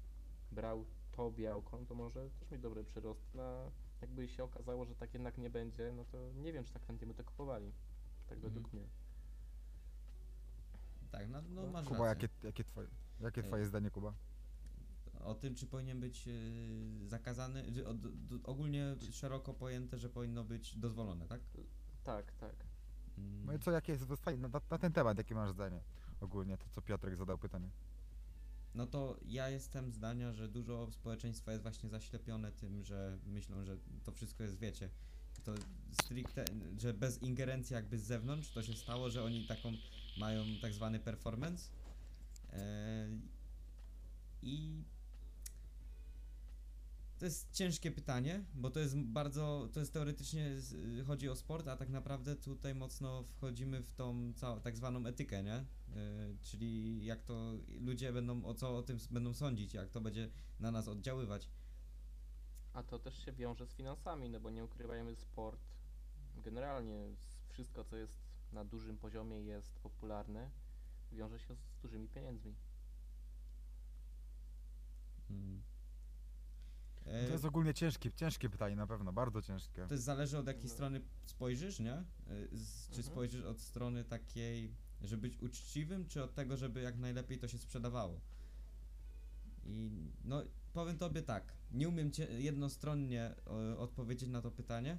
[0.53, 3.35] brał to białko, no to może też mieć dobry przyrost.
[3.35, 3.71] No,
[4.01, 7.07] jakby się okazało, że tak jednak nie będzie, no to nie wiem, czy tak chętnie
[7.07, 7.73] by to kupowali.
[8.29, 8.53] Tak Mhm.
[8.55, 8.87] według mnie.
[11.13, 11.71] Tak, no, no No.
[11.73, 12.29] masz Kuba, rację.
[12.33, 12.89] jakie, jakie twoje,
[13.21, 13.47] jakie Ej.
[13.47, 14.15] twoje zdanie, Kuba?
[15.21, 20.09] O tym, czy powinien być yy, zakazany, że, o, d, d, ogólnie szeroko pojęte, że
[20.09, 21.41] powinno być dozwolone, tak?
[22.05, 22.55] Tak, tak.
[23.19, 23.47] Mm.
[23.47, 25.81] No i co, jakie jest na, na ten temat, jakie masz zdanie?
[26.21, 27.71] Ogólnie, to co Piotrek zadał pytanie.
[28.75, 33.77] No to ja jestem zdania, że dużo społeczeństwa jest właśnie zaślepione tym, że myślą, że
[34.05, 34.91] to wszystko jest, wiecie,
[35.45, 35.55] to
[36.03, 36.45] stricte,
[36.79, 39.73] że bez ingerencji jakby z zewnątrz to się stało, że oni taką
[40.19, 41.86] mają tak zwany performance e,
[44.43, 44.85] i
[47.19, 50.51] to jest ciężkie pytanie, bo to jest bardzo, to jest teoretycznie
[51.07, 55.43] chodzi o sport, a tak naprawdę tutaj mocno wchodzimy w tą całą tak zwaną etykę,
[55.43, 55.55] nie?
[55.55, 55.65] E,
[56.43, 60.31] czyli jak to ludzie będą, o co o tym będą sądzić, jak to będzie
[60.61, 61.49] na nas oddziaływać.
[62.73, 65.61] A to też się wiąże z finansami, no bo nie ukrywajmy, sport
[66.37, 67.09] generalnie
[67.49, 68.15] wszystko, co jest
[68.53, 70.51] na dużym poziomie jest popularne,
[71.13, 72.55] wiąże się z dużymi pieniędzmi.
[75.31, 75.63] Mm.
[77.05, 79.87] To E, jest ogólnie ciężkie, ciężkie pytanie na pewno, bardzo ciężkie.
[79.87, 80.71] To jest zależy od jakiej No.
[80.71, 81.99] strony spojrzysz, nie?
[82.31, 83.03] Y, Z, czy Mhm.
[83.05, 87.59] spojrzysz od strony takiej, żeby być uczciwym, czy od tego, żeby jak najlepiej to się
[87.59, 88.21] sprzedawało?
[89.65, 89.91] I
[90.25, 90.43] no,
[90.73, 94.99] powiem tobie tak, nie umiem cię jednostronnie e, odpowiedzieć na to pytanie,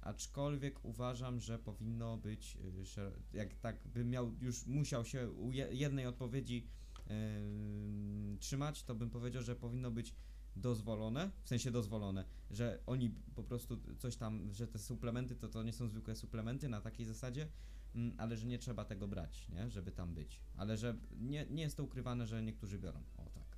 [0.00, 2.56] aczkolwiek uważam, że powinno być,
[2.96, 6.66] y, jak tak bym miał, już musiał się u je, jednej odpowiedzi
[7.06, 10.14] em, trzymać, to bym powiedział, że powinno być
[10.56, 15.62] dozwolone, w sensie dozwolone, że oni po prostu coś tam, że te suplementy to, to
[15.62, 17.48] nie są zwykłe suplementy na takiej zasadzie,
[17.94, 20.40] mm, ale że nie trzeba tego brać, nie, żeby tam być.
[20.56, 23.02] Ale że nie, nie jest to ukrywane, że niektórzy biorą.
[23.16, 23.56] O tak.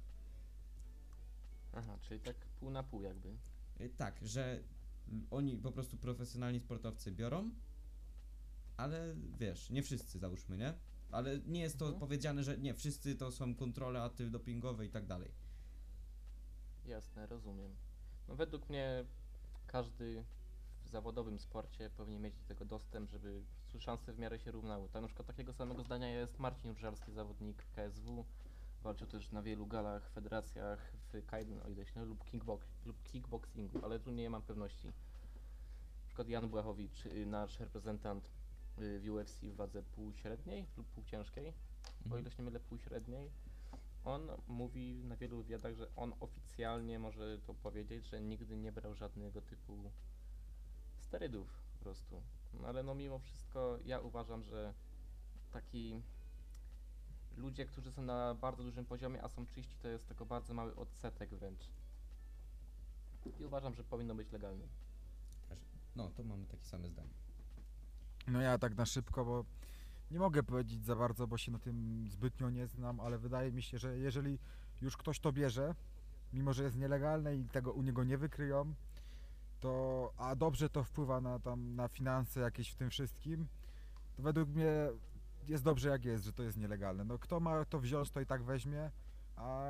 [1.72, 3.36] Aha, czyli tak pół na pół jakby.
[3.80, 4.62] Y, Tak, że
[5.30, 7.50] oni po prostu profesjonalni sportowcy biorą,
[8.76, 10.74] ale wiesz, nie wszyscy załóżmy, nie?
[11.10, 12.00] Ale nie jest to Mhm.
[12.00, 15.30] powiedziane, że nie, wszyscy to są kontrole antydopingowe i tak dalej.
[16.86, 17.74] Jasne, rozumiem.
[18.28, 19.04] No według mnie
[19.66, 20.24] każdy
[20.84, 23.42] w zawodowym sporcie powinien mieć do tego dostęp, żeby
[23.78, 24.88] szanse w miarę się równały.
[24.88, 28.24] Tak na przykład takiego samego zdania jest Marcin Różalski, zawodnik KSW.
[28.82, 33.02] Walczył też na wielu galach, federacjach w Kaiden, o ile się nie lub, kickbox, lub
[33.02, 34.86] kickboxingu, ale tu nie mam pewności.
[34.86, 38.30] Na przykład Jan Błachowicz, y, nasz reprezentant
[38.78, 42.22] y, w UFC w wadze półśredniej lub półciężkiej, o Mhm.
[42.22, 43.30] ile się nie mylę półśredniej,
[44.04, 48.94] on mówi na wielu wywiadach, że on oficjalnie może to powiedzieć, że nigdy nie brał
[48.94, 49.90] żadnego typu
[50.98, 52.22] sterydów po prostu.
[52.60, 54.74] No ale no mimo wszystko ja uważam, że
[55.52, 56.02] taki
[57.36, 60.76] ludzie, którzy są na bardzo dużym poziomie, a są czyści, to jest tylko bardzo mały
[60.76, 61.68] odsetek wręcz.
[63.40, 64.64] I uważam, że powinno być legalne.
[65.96, 67.14] No, to mamy takie same zdanie.
[68.26, 69.44] No ja tak na szybko, bo
[70.10, 73.62] nie mogę powiedzieć za bardzo, bo się na tym zbytnio nie znam, ale wydaje mi
[73.62, 74.38] się, że jeżeli
[74.82, 75.74] już ktoś to bierze,
[76.32, 78.74] mimo że jest nielegalne i tego u niego nie wykryją,
[79.60, 83.46] to a dobrze to wpływa na tam na finanse jakieś w tym wszystkim,
[84.16, 84.88] to według mnie
[85.48, 87.04] jest dobrze jak jest, że to jest nielegalne.
[87.04, 88.90] No kto ma to wziąć, to i tak weźmie,
[89.36, 89.62] a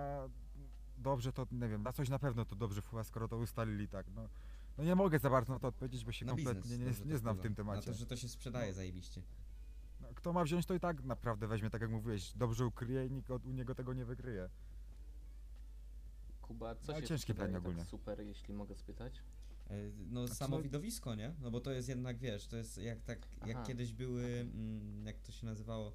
[0.98, 4.06] dobrze to, nie wiem, na coś na pewno to dobrze wpływa, skoro to ustalili tak,
[4.14, 4.28] no.
[4.78, 6.98] No nie mogę za bardzo na to odpowiedzieć, bo się Na kompletnie biznes.
[7.00, 7.42] nie, nie to znam w wpływa.
[7.42, 7.86] tym temacie.
[7.90, 9.22] Na to, że to się sprzedaje zajebiście.
[10.00, 13.10] No, Kto ma wziąć, to i tak naprawdę weźmie, tak jak mówiłeś, dobrze ukryje i
[13.10, 14.48] nikt od, u niego tego nie wykryje.
[16.42, 17.84] Kuba, co Ale się ciężkie sprzedaje tak ogólnie.
[17.84, 19.22] super, jeśli mogę spytać?
[19.70, 19.74] E,
[20.10, 21.34] No Znaczy, samo widowisko, nie?
[21.40, 23.66] No bo to jest jednak, wiesz, to jest jak tak, jak Aha.
[23.66, 25.92] kiedyś były, mm, jak to się nazywało,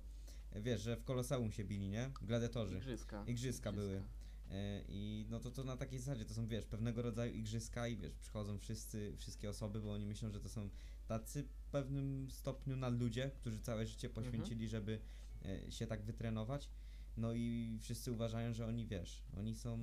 [0.52, 2.12] E, wiesz, że w Koloseum się bili, nie?
[2.22, 2.76] Gladiatorzy.
[2.78, 3.24] Igrzyska.
[3.28, 4.04] Igrzyska były.
[4.52, 7.98] E, I no to, to na takiej zasadzie, to są wiesz, pewnego rodzaju igrzyska i
[7.98, 10.70] wiesz, przychodzą wszyscy, wszystkie osoby, bo oni myślą, że to są
[11.08, 14.26] tacy w pewnym stopniu nadludzie, którzy całe życie Mhm.
[14.26, 15.00] poświęcili, żeby
[15.46, 16.70] e, się tak wytrenować.
[17.18, 19.80] No i wszyscy uważają, że oni wiesz, oni są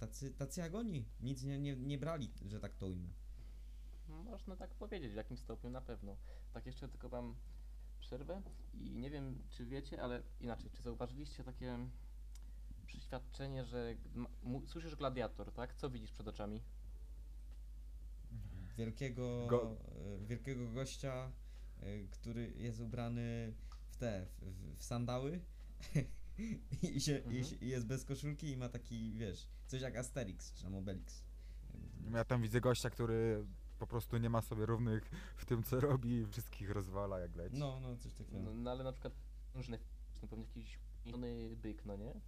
[0.00, 3.08] tacy, tacy jak oni, nic nie, nie, nie brali, że tak to ujmę.
[4.08, 6.16] Można tak powiedzieć, w jakim stopniu na pewno.
[6.52, 7.36] Tak jeszcze tylko wam
[8.00, 8.42] przerwę
[8.74, 11.78] i nie wiem, czy wiecie, ale inaczej, czy zauważyliście takie
[12.86, 13.96] przeświadczenie, że
[14.66, 15.74] słyszysz gladiator, tak?
[15.74, 16.62] Co widzisz przed oczami?
[18.76, 19.76] Wielkiego, Go-
[20.22, 21.32] e, wielkiego gościa,
[21.80, 23.52] e, który jest ubrany
[23.90, 25.40] w te, w- w sandały
[26.82, 27.44] i, się, i, Mhm.
[27.44, 31.22] się, i jest bez koszulki i ma taki, wiesz, coś jak Asterix czy tam Obelix.
[32.14, 33.44] Ja tam widzę gościa, który
[33.78, 37.56] po prostu nie ma sobie równych w tym, co robi i wszystkich rozwala jak leci.
[37.58, 38.38] No, no, coś takiego.
[38.42, 39.14] No, no ale na przykład
[39.54, 39.78] różne,
[40.22, 40.78] no pewnie jakiś
[41.56, 42.20] byk, no nie?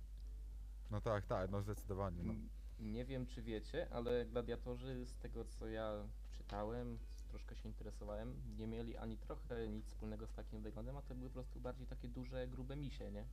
[0.91, 2.23] No tak, tak, no zdecydowanie.
[2.23, 2.35] No.
[2.81, 6.99] Nie wiem, czy wiecie, ale gladiatorzy, z tego co ja czytałem,
[7.29, 11.31] troszkę się interesowałem, nie mieli ani trochę nic wspólnego z takim wyglądem, a to były
[11.31, 13.25] po prostu bardziej takie duże, grube misie, nie?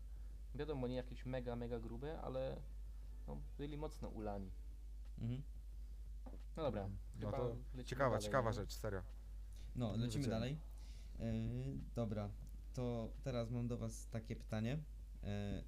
[0.56, 2.62] Wiadomo, nie jakieś mega, mega grube, ale
[3.28, 4.52] no, byli mocno ulani.
[5.18, 5.44] Mhm.
[6.58, 8.56] No dobra, No chyba to lecimy ciekawa, dalej, ciekawa nie?
[8.56, 9.02] rzecz, serio.
[9.76, 10.42] No, Nie lecimy wiedziałem.
[10.42, 10.58] dalej.
[11.20, 11.34] E,
[11.96, 12.30] dobra,
[12.74, 14.80] to teraz mam do Was takie pytanie.
[15.24, 15.64] E,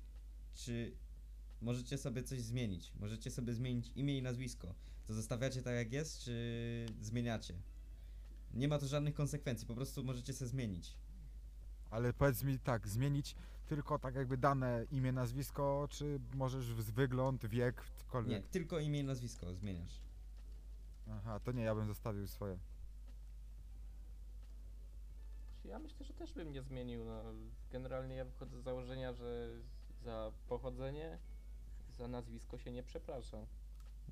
[0.54, 0.96] czy
[1.62, 2.94] możecie sobie coś zmienić?
[3.00, 4.74] Możecie sobie zmienić imię i nazwisko.
[5.08, 7.54] To zostawiacie tak jak jest, czy zmieniacie?
[8.54, 10.98] Nie ma to żadnych konsekwencji, po prostu możecie sobie zmienić.
[11.90, 13.36] Ale powiedz mi tak, zmienić
[13.72, 18.48] tylko tak jakby dane imię, nazwisko, czy możesz w- wygląd, wiek, Nie, cokolwiek?
[18.48, 20.02] tylko imię i nazwisko zmieniasz.
[21.12, 22.58] Aha, to nie, ja bym zostawił swoje.
[25.66, 27.06] Ja myślę, że też bym nie zmienił.
[27.06, 27.24] No.
[27.72, 29.50] Generalnie ja wychodzę z założenia, że
[30.04, 31.18] za pochodzenie,
[31.98, 33.46] za nazwisko się nie przeprasza.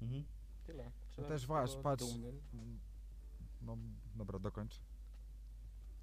[0.02, 0.24] Mhm.
[0.68, 0.92] Tyle.
[1.12, 2.06] Trzeba też być z waż, tego patrz.
[2.06, 2.42] Dumnym.
[3.62, 3.78] No,
[4.16, 4.80] dobra, dokończ.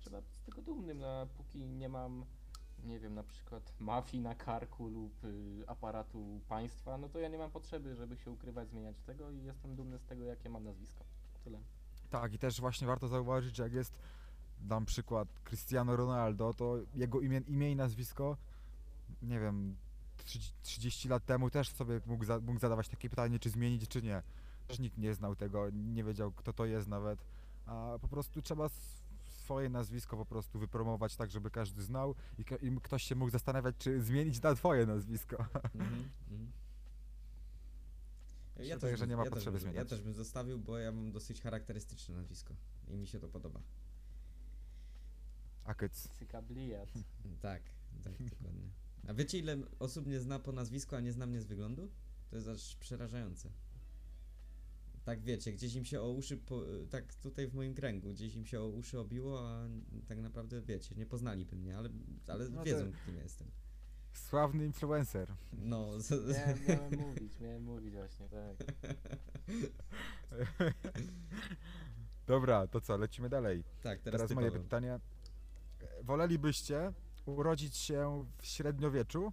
[0.00, 2.24] Trzeba być z tego dumnym, no, a póki nie mam,
[2.84, 7.38] nie wiem, na przykład mafii na karku lub y, aparatu państwa, no to ja nie
[7.38, 11.04] mam potrzeby, żeby się ukrywać, zmieniać tego i jestem dumny z tego, jakie mam nazwisko.
[11.44, 11.58] Tyle.
[12.10, 13.98] Tak, i też właśnie warto zauważyć, że jak jest,
[14.60, 18.36] dam przykład, Cristiano Ronaldo, to jego imię, imię i nazwisko,
[19.22, 19.76] nie wiem,
[20.16, 24.02] 30 30 lat temu też sobie mógł, za, mógł zadawać takie pytanie, czy zmienić, czy
[24.02, 24.22] nie.
[24.68, 27.24] Też nikt nie znał tego, nie wiedział, kto to jest nawet,
[27.66, 28.68] a po prostu trzeba
[29.46, 33.30] swoje nazwisko po prostu wypromować tak, żeby każdy znał i, ka- i ktoś się mógł
[33.30, 35.36] zastanawiać, czy zmienić na twoje nazwisko.
[35.74, 36.08] Mhm.
[36.30, 36.52] Mhm.
[38.58, 39.88] Mi się wydaje, że nie ma też potrzeby bym, ja zmieniać.
[39.88, 42.54] też bym zostawił, bo ja mam dosyć charakterystyczne nazwisko
[42.88, 43.60] i mi się to podoba.
[45.64, 46.08] A kyc.
[46.18, 46.92] Cykablijat.
[47.42, 47.62] Tak,
[48.04, 48.68] tak, dokładnie.
[49.08, 51.90] A wiecie ile osób mnie zna po nazwisku, a nie zna mnie z wyglądu?
[52.30, 53.50] To jest aż przerażające.
[55.06, 58.46] Tak wiecie, gdzieś im się o uszy, po, tak tutaj w moim kręgu, gdzieś im
[58.46, 59.68] się o uszy obiło, a
[60.08, 61.88] tak naprawdę wiecie, nie poznaliby mnie, ale,
[62.28, 63.48] ale No to- wiedzą kim jestem.
[64.12, 65.34] Sławny influencer.
[65.52, 68.56] No, z, Miałem, miałem mówić, miałem mówić właśnie, tak.
[72.26, 73.64] Dobra, to co, lecimy dalej.
[73.82, 74.50] tak, teraz, Teraz moje.
[74.82, 74.98] E,
[76.02, 76.92] Wolelibyście
[77.26, 79.32] urodzić się w średniowieczu?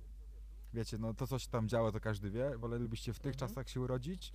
[0.73, 2.57] Wiecie, no to co się tam działo, to każdy wie.
[2.57, 3.49] Wolelibyście w tych Mhm.
[3.49, 4.33] czasach się urodzić?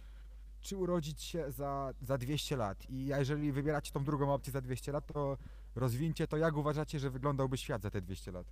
[0.60, 2.90] Czy urodzić się za, za 200 lat?
[2.90, 5.38] I jeżeli wybieracie tą drugą opcję za 200 lat, to
[5.74, 8.46] rozwincie to, jak uważacie, że wyglądałby świat za te 200 lat?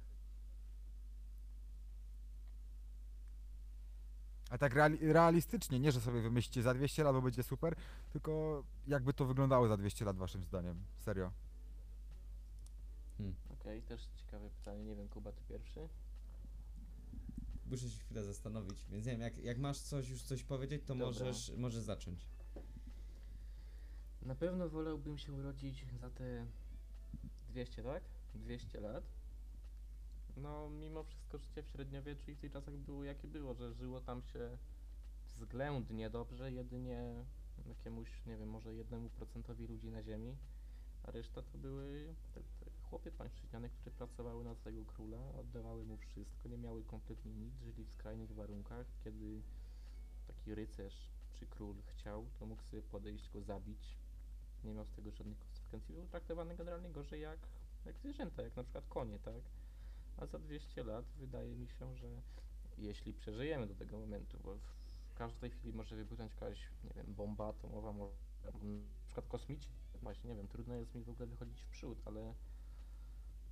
[4.50, 7.76] A tak reali realistycznie, nie że sobie wymyślicie za 200 lat, bo będzie super,
[8.12, 10.84] tylko jakby to wyglądało za 200 lat waszym zdaniem?
[10.98, 11.32] Serio.
[13.60, 15.88] Okej, też ciekawe pytanie, nie wiem, Kuba, ty pierwszy?
[17.70, 20.94] Muszę się chwilę zastanowić, więc nie wiem, jak, jak masz coś już coś powiedzieć, to
[20.94, 21.06] Dobra.
[21.06, 22.26] możesz, możesz zacząć.
[24.22, 26.46] Na pewno wolałbym się urodzić za te
[27.48, 28.02] 200, tak?
[28.34, 29.04] 200 lat.
[30.36, 34.00] No, mimo wszystko życie w średniowieczu i w tych czasach było jakie było, że żyło
[34.00, 34.58] tam się
[35.26, 37.24] względnie dobrze, jedynie
[37.68, 40.36] jakiemuś, nie wiem, może jednemu procentowi ludzi na ziemi,
[41.02, 42.14] a reszta to były
[42.96, 47.84] chłopy pańszczyźniane, które pracowały na swojego króla, oddawały mu wszystko, nie miały kompletnie nic, żyli
[47.84, 49.42] w skrajnych warunkach, kiedy
[50.26, 53.96] taki rycerz czy król chciał, to mógł sobie podejść, go zabić,
[54.64, 57.38] nie miał z tego żadnych konsekwencji, był traktowany generalnie gorzej jak,
[57.86, 59.42] jak zwierzęta, jak na przykład konie, tak?
[60.16, 62.08] A za 200 lat wydaje mi się, że
[62.78, 64.58] jeśli przeżyjemy do tego momentu, bo
[65.08, 68.52] w każdej chwili może wybuchnąć jakaś, nie wiem, bomba atomowa, może na
[69.06, 69.68] przykład kosmici,
[70.02, 72.34] właśnie, nie wiem, trudno jest mi w ogóle wychodzić w przód, ale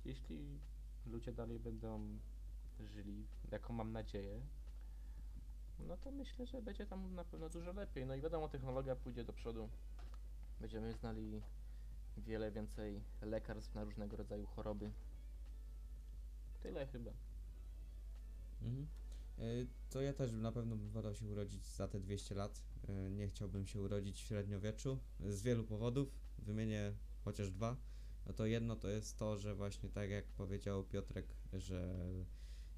[0.05, 0.59] jeśli
[1.05, 2.19] ludzie dalej będą
[2.79, 4.41] żyli, jaką mam nadzieję,
[5.79, 8.05] no to myślę, że będzie tam na pewno dużo lepiej.
[8.05, 9.69] No i wiadomo, technologia pójdzie do przodu.
[10.61, 11.41] Będziemy znali
[12.17, 14.91] wiele więcej lekarstw na różnego rodzaju choroby.
[16.63, 17.11] Tyle chyba.
[18.61, 18.87] Mhm.
[19.39, 22.63] Y, To ja też na pewno bym wolał się urodzić za te 200 lat.
[22.89, 26.09] Y, Nie chciałbym się urodzić w średniowieczu z wielu powodów.
[26.39, 26.93] Wymienię
[27.25, 27.77] chociaż dwa.
[28.25, 31.95] No to jedno to jest to, że właśnie tak jak powiedział Piotrek, że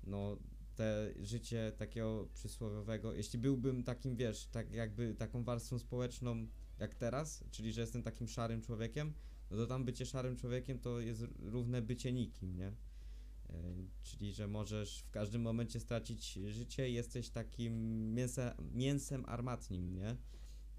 [0.03, 0.37] no
[0.75, 6.47] te życie takiego przysłowiowego, jeśli byłbym takim, wiesz, tak jakby taką warstwą społeczną
[6.79, 9.13] jak teraz, czyli że jestem takim szarym człowiekiem,
[9.51, 12.67] no to tam bycie szarym człowiekiem to jest równe bycie nikim, nie?
[12.67, 12.73] E,
[14.03, 17.73] Czyli, że możesz w każdym momencie stracić życie i jesteś takim
[18.13, 20.17] mięse, mięsem armatnim, nie?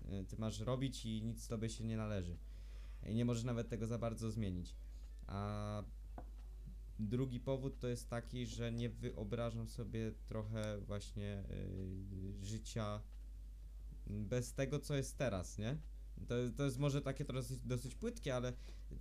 [0.04, 2.36] E, Ty masz robić i nic tobie się nie należy.
[3.08, 4.76] I nie możesz nawet tego za bardzo zmienić.
[5.26, 5.82] A
[6.98, 13.02] drugi powód to jest taki, że nie wyobrażam sobie trochę właśnie y, życia
[14.06, 15.78] bez tego, co jest teraz, nie?
[16.28, 18.52] To, to jest może takie dosyć, dosyć płytkie, ale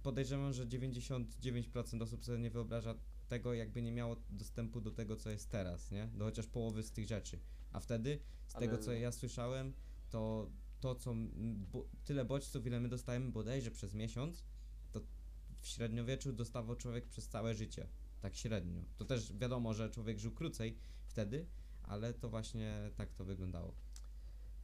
[0.04, 2.96] podejrzewam, że 99% osób sobie nie wyobraża
[3.28, 6.08] tego, jakby nie miało dostępu do tego, co jest teraz, nie?
[6.08, 7.40] Do chociaż połowy z tych rzeczy.
[7.72, 9.74] A wtedy, z tego, Ale- co ja słyszałem,
[10.10, 10.50] to
[10.80, 11.14] to, co
[11.72, 14.44] bo, tyle bodźców, ile my dostajemy bodajże przez miesiąc,
[14.92, 15.02] to
[15.56, 17.88] w średniowieczu dostawał człowiek przez całe życie.
[18.22, 18.82] Tak średnio.
[18.98, 21.46] To też wiadomo, że człowiek żył krócej wtedy,
[21.84, 23.74] ale to właśnie tak to wyglądało.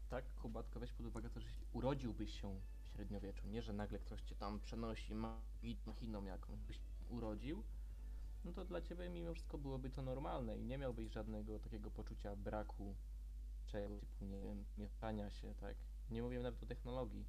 [0.09, 3.99] Tak, Kuba, tylko weź pod uwagę to, że urodziłbyś się w średniowieczu, nie, że nagle
[3.99, 5.15] ktoś cię tam przenosi
[5.85, 7.63] machiną jakąś, byś urodził,
[8.45, 12.35] no to dla ciebie mimo wszystko byłoby to normalne i nie miałbyś żadnego takiego poczucia
[12.35, 12.95] braku
[13.67, 15.75] czegoś typu, nie wiem, mieszania się, tak.
[16.13, 17.25] Nie mówię nawet o technologii.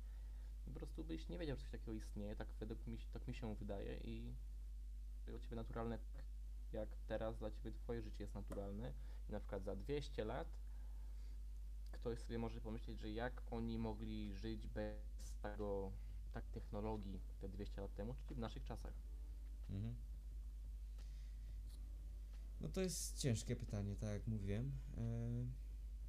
[0.65, 3.55] Po prostu byś nie wiedział, że coś takiego istnieje, tak według mi, tak mi się
[3.55, 4.35] wydaje i
[5.27, 6.25] dla ciebie naturalne, tak
[6.73, 8.93] jak teraz dla ciebie twoje życie jest naturalne
[9.29, 10.49] i na przykład za 200 lat
[11.93, 15.93] ktoś sobie może pomyśleć, że jak oni mogli żyć bez tego,
[16.33, 18.93] tak technologii te 200 lat temu, czyli w naszych czasach.
[19.71, 19.95] Mhm.
[22.61, 24.73] No to jest ciężkie pytanie, tak jak mówiłem.
[24.97, 25.47] Eee,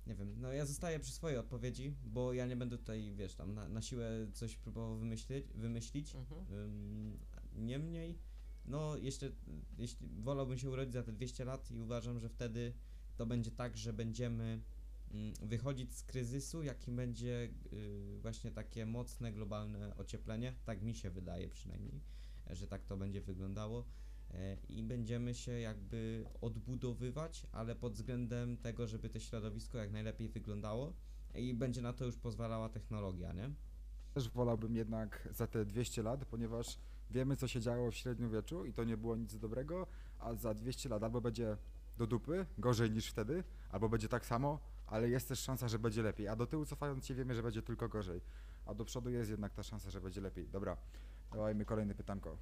[0.08, 3.54] nie wiem, no ja zostaję przy swojej odpowiedzi, bo ja nie będę tutaj, wiesz, tam
[3.54, 6.16] na, na siłę coś próbował wymyślić, wymyślić.
[6.16, 6.54] Mhm.
[6.54, 7.18] Ym,
[7.56, 8.20] Niemniej,
[8.66, 9.32] no jeszcze,
[9.78, 12.74] jeśli wolałbym się urodzić za te 200 lat i uważam, że wtedy
[13.18, 14.62] to będzie tak, że będziemy
[15.12, 21.10] mm, wychodzić z kryzysu, jakim będzie y, właśnie takie mocne globalne ocieplenie, tak mi się
[21.10, 22.02] wydaje przynajmniej,
[22.50, 23.86] że tak to będzie wyglądało
[24.70, 30.94] i będziemy się jakby odbudowywać, ale pod względem tego, żeby to środowisko jak najlepiej wyglądało
[31.36, 33.50] i będzie na to już pozwalała technologia, nie?
[34.14, 36.80] Też wolałbym jednak za te 200 lat, ponieważ
[37.12, 39.88] wiemy, co się działo w średniowieczu i to nie było nic dobrego,
[40.20, 41.58] a za 200 lat albo będzie
[41.98, 46.04] do dupy, gorzej niż wtedy, albo będzie tak samo, ale jest też szansa, że będzie
[46.04, 46.28] lepiej.
[46.28, 48.22] A do tyłu cofając się wiemy, że będzie tylko gorzej.
[48.66, 50.50] A do przodu jest jednak ta szansa, że będzie lepiej.
[50.50, 50.78] Dobra,
[51.32, 52.38] dawajmy kolejne pytanko.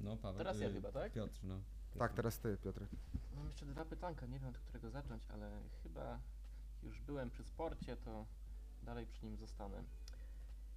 [0.00, 0.38] No, Paweł.
[0.38, 1.12] Teraz ja y, chyba, tak?
[1.12, 1.60] Piotr, no.
[1.98, 2.86] Tak, teraz ty, Piotr.
[3.36, 6.20] Mam jeszcze dwa pytanka, nie wiem od którego zacząć, ale chyba
[6.82, 8.26] już byłem przy sporcie, to
[8.82, 9.82] dalej przy nim zostanę.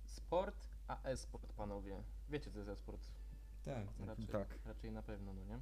[0.06, 2.04] Sport, a e-sport, panowie.
[2.30, 3.02] Wiecie co jest e-sport?
[3.66, 4.08] Tak, tak.
[4.08, 4.48] Raczej, Tak.
[4.66, 5.60] raczej na pewno, no nie?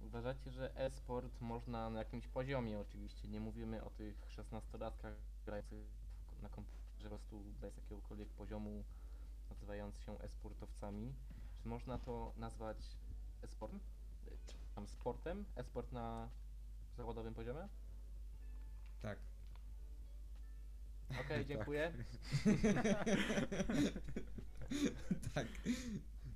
[0.00, 5.14] Uważacie, że e-sport można na jakimś poziomie oczywiście, nie mówimy o tych 16-latkach
[5.46, 5.86] grających
[6.42, 8.84] na komputerze po prostu bez jakiegokolwiek poziomu,
[9.50, 11.14] nazywając się e-sportowcami.
[11.62, 12.96] Czy można to nazwać
[13.42, 13.80] e-sportem?
[14.74, 15.44] Tam sportem?
[15.56, 16.28] E-sport na
[16.96, 17.68] zawodowym poziomie?
[19.02, 19.18] tak.
[21.20, 21.92] Okej, dziękuję.
[25.34, 25.46] tak.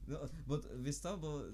[0.08, 1.52] No, bo t- wiesz co, bo y,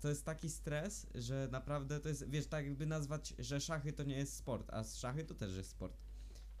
[0.00, 4.02] to jest taki stres, że naprawdę to jest, wiesz, tak jakby nazwać, że szachy to
[4.02, 5.96] nie jest sport, a szachy to też jest sport.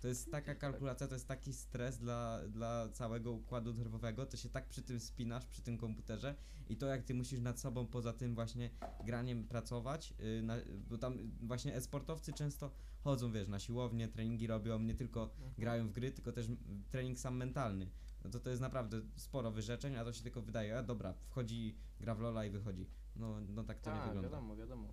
[0.00, 4.48] To jest taka kalkulacja, to jest taki stres dla, dla całego układu nerwowego, to się
[4.48, 6.34] tak przy tym spinasz, przy tym komputerze
[6.68, 8.70] i to jak ty musisz nad sobą poza tym właśnie
[9.04, 10.56] graniem pracować, yy, na,
[10.88, 12.70] bo tam właśnie e-sportowcy często
[13.04, 16.46] chodzą, wiesz, na siłownię, treningi robią, nie tylko grają w gry, tylko też
[16.90, 17.90] trening sam mentalny.
[18.24, 21.76] No to to jest naprawdę sporo wyrzeczeń, a to się tylko wydaje, a dobra, wchodzi,
[22.00, 22.86] gra w Lola i wychodzi.
[23.16, 24.28] No, no tak to nie tak, wygląda.
[24.28, 24.88] wiadomo, wiadomo.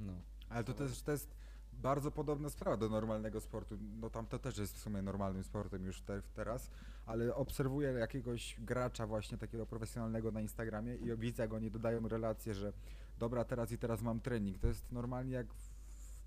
[0.00, 0.12] No.
[0.48, 1.34] Ale to też to jest
[1.82, 3.78] bardzo podobna sprawa do normalnego sportu.
[4.00, 6.70] No tam to też jest w sumie normalnym sportem już te, teraz,
[7.06, 12.54] ale obserwuję jakiegoś gracza właśnie takiego profesjonalnego na Instagramie i widzę, jak oni dodają relacje,
[12.54, 12.72] że
[13.18, 14.58] dobra, teraz i teraz mam trening.
[14.58, 15.78] To jest normalnie jak w,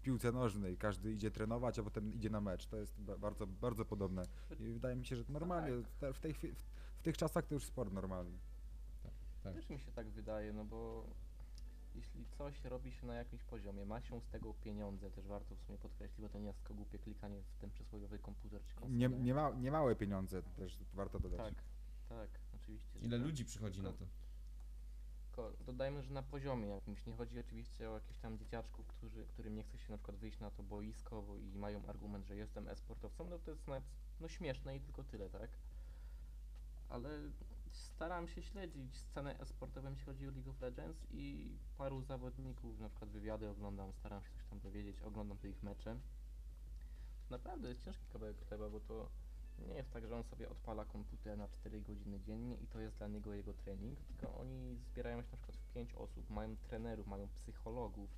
[0.02, 0.78] piłce nożnej.
[0.78, 2.66] Każdy idzie trenować, a potem idzie na mecz.
[2.68, 4.24] To jest ba- bardzo, bardzo podobne.
[4.60, 6.40] I wydaje mi się, że normalnie te- w, tej, w,
[6.98, 8.38] w tych czasach to już sport normalny.
[9.44, 9.54] Tak.
[9.54, 11.06] Też mi się tak wydaje, no bo
[11.96, 15.60] jeśli coś robi się na jakimś poziomie, ma się z tego pieniądze, też warto w
[15.60, 18.98] sumie podkreślić, bo to nie jest tylko głupie klikanie w ten przysłowiowy komputer czy konsolę.
[18.98, 21.38] Nie, nie, ma, nie małe pieniądze też warto dodać.
[21.38, 21.64] Tak,
[22.10, 23.00] tak, oczywiście.
[23.00, 23.28] Ile tak.
[23.28, 24.06] ludzi przychodzi na to?
[25.26, 27.06] Tylko dodajmy, że na poziomie jakimś.
[27.06, 30.40] Nie chodzi oczywiście o jakichś tam dzieciaczków, którzy, którym nie chce się na przykład wyjść
[30.40, 33.84] na to boisko bo, i mają argument, że jestem e-sportowcem, no to jest nawet
[34.20, 35.50] no, śmieszne i tylko tyle, tak?
[36.90, 37.10] Ale
[37.72, 42.90] staram się śledzić scenę e-sportową, jeśli chodzi o League of Legends i paru zawodników, na
[42.90, 46.00] przykład wywiady oglądam, staram się coś tam dowiedzieć, oglądam te ich mecze.
[47.30, 49.10] Naprawdę jest ciężki kawałek chleba, bo to
[49.68, 52.98] nie jest tak, że on sobie odpala komputer na 4 godziny dziennie i to jest
[52.98, 57.08] dla niego jego trening, tylko oni zbierają się na przykład w 5 osób, mają trenerów,
[57.08, 58.10] mają psychologów,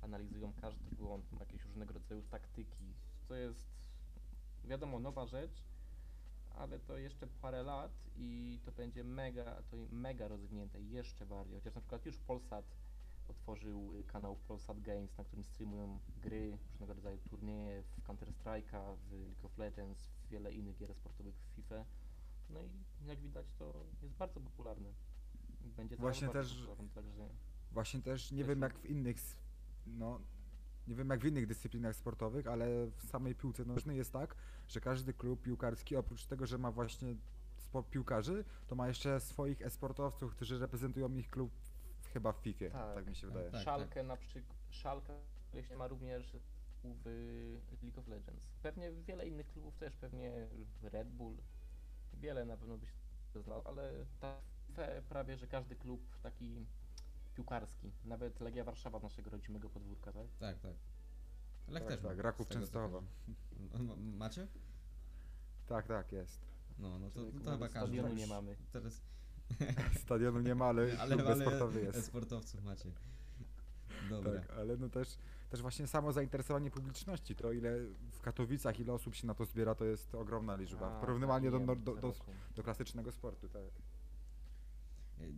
[0.00, 2.94] analizują każdy błąd, jakieś różnego rodzaju taktyki.
[3.28, 3.66] To jest,
[4.64, 5.62] wiadomo, nowa rzecz,
[6.56, 11.58] ale to jeszcze parę lat i to będzie mega, to mega rozwinięte jeszcze bardziej.
[11.58, 12.64] Chociaż na przykład już Polsat
[13.28, 18.96] otworzył y, kanał Polsat Games, na którym streamują gry, różnego rodzaju turnieje w Counter Strike'a,
[18.96, 21.84] w League of Legends, w wiele innych gier sportowych w FIFA.
[22.50, 24.88] No i jak widać to jest bardzo popularne.
[25.76, 27.28] Będzie Właśnie też- popularne, Także
[27.72, 29.36] Właśnie też nie Też wiem jak w innych, s-
[29.86, 30.20] no,
[30.90, 34.34] nie wiem jak w innych dyscyplinach sportowych, ale w samej piłce nożnej jest tak,
[34.68, 37.14] że każdy klub piłkarski oprócz tego, że ma właśnie
[37.90, 41.52] piłkarzy, to ma jeszcze swoich e-sportowców, którzy reprezentują ich klub
[42.12, 43.50] chyba w FIFA, tak, Tak, mi się tak, wydaje.
[43.50, 43.62] tak.
[43.62, 45.12] Szalkę na przykład, Szalkę
[45.54, 46.36] jeśli ma również
[46.84, 47.06] w
[47.82, 48.46] League of Legends.
[48.62, 50.48] Pewnie wiele innych klubów też, pewnie
[50.82, 51.36] Red Bull,
[52.14, 52.90] wiele na pewno byś
[53.34, 56.66] znał, ale ta FIFA prawie, że każdy klub taki
[57.44, 60.26] piłkarski, nawet Legia Warszawa z naszego rodzimego podwórka, tak?
[60.38, 60.72] Tak, tak.
[61.68, 62.98] Lech Tak, też tak, ma, Raków z tego, co Częstochowa.
[62.98, 63.92] kojarzę.
[63.92, 64.46] M- Macie?
[65.66, 66.40] Tak, tak, jest.
[66.78, 67.68] No, no to, to chyba każdy.
[67.68, 68.56] stadionu nie mamy.
[68.72, 69.02] Teraz,
[70.04, 72.04] Stadionu nie ma, ale, ale, klub ale sportowy jest.
[72.06, 72.90] sportowców macie.
[74.10, 74.32] Dobra.
[74.40, 75.18] Tak, ale no też,
[75.50, 77.78] też właśnie samo zainteresowanie publiczności, to ile
[78.12, 80.96] w Katowicach, ile osób się na to zbiera, to jest ogromna liczba.
[80.96, 82.14] A, Porównywalnie do, wiem, do, co do, do,
[82.56, 83.62] do klasycznego sportu, tak.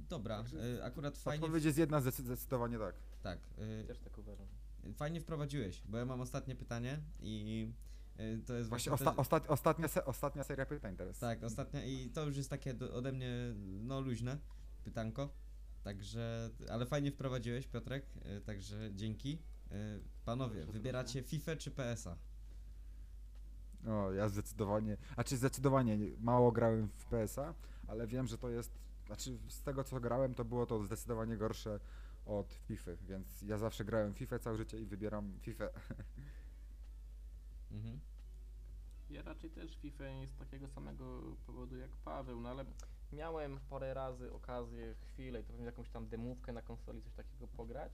[0.09, 1.45] Dobra, Także y, akurat fajnie.
[1.45, 2.95] Odpowiedź jest jedna, zdecy- zdecydowanie tak.
[3.23, 3.39] Tak.
[3.83, 4.47] y, Też tak uważam.
[4.95, 7.69] Fajnie wprowadziłeś, bo ja mam ostatnie pytanie i
[8.21, 11.19] y, to jest Właśnie osta- ostat- ostatnia, se- ostatnia seria pytań teraz.
[11.19, 13.31] Tak, ostatnia i to już jest takie do, ode mnie
[13.81, 14.39] no luźne
[14.85, 15.29] pytanko.
[15.85, 18.07] Także, ale fajnie wprowadziłeś Piotrek,
[18.39, 19.39] y, także dzięki.
[19.73, 22.17] Y, Panowie, Proszę, wybieracie FIFA czy PSA?
[23.87, 27.55] O, ja zdecydowanie, a czy zdecydowanie nie- mało grałem w PSA,
[27.87, 31.81] ale wiem, że to jest, znaczy z tego co grałem, to było to zdecydowanie gorsze
[32.27, 35.65] od FIFA, więc ja zawsze grałem FIFA całe życie i wybieram FIFA.
[37.73, 38.01] Mhm.
[39.11, 42.65] Ja raczej też FIFA nie z takiego samego powodu jak Paweł, no ale
[43.13, 47.47] miałem parę razy okazję, chwilę i to pewnie jakąś tam demówkę na konsoli, coś takiego
[47.47, 47.93] pograć.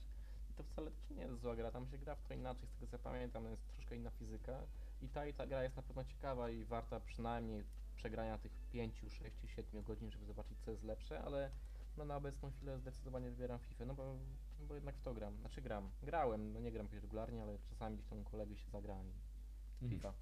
[0.51, 2.73] I to wcale też nie jest zła gra, tam się gra w to inaczej, z
[2.73, 4.63] tego co pamiętam, jest troszkę inna fizyka.
[5.03, 7.65] I ta i ta gra jest na pewno ciekawa i warta przynajmniej
[7.99, 11.51] przegrania tych 5, 6, 7 godzin, żeby zobaczyć co jest lepsze, ale
[11.97, 14.19] no na obecną chwilę zdecydowanie wybieram FIFA, no bo,
[14.69, 18.09] bo jednak w to gram, znaczy gram, grałem, no nie gram regularnie, ale czasami gdzieś
[18.09, 19.13] tam kolegi się zagrałem.
[19.83, 19.91] Mhm.
[19.91, 20.15] FIFA.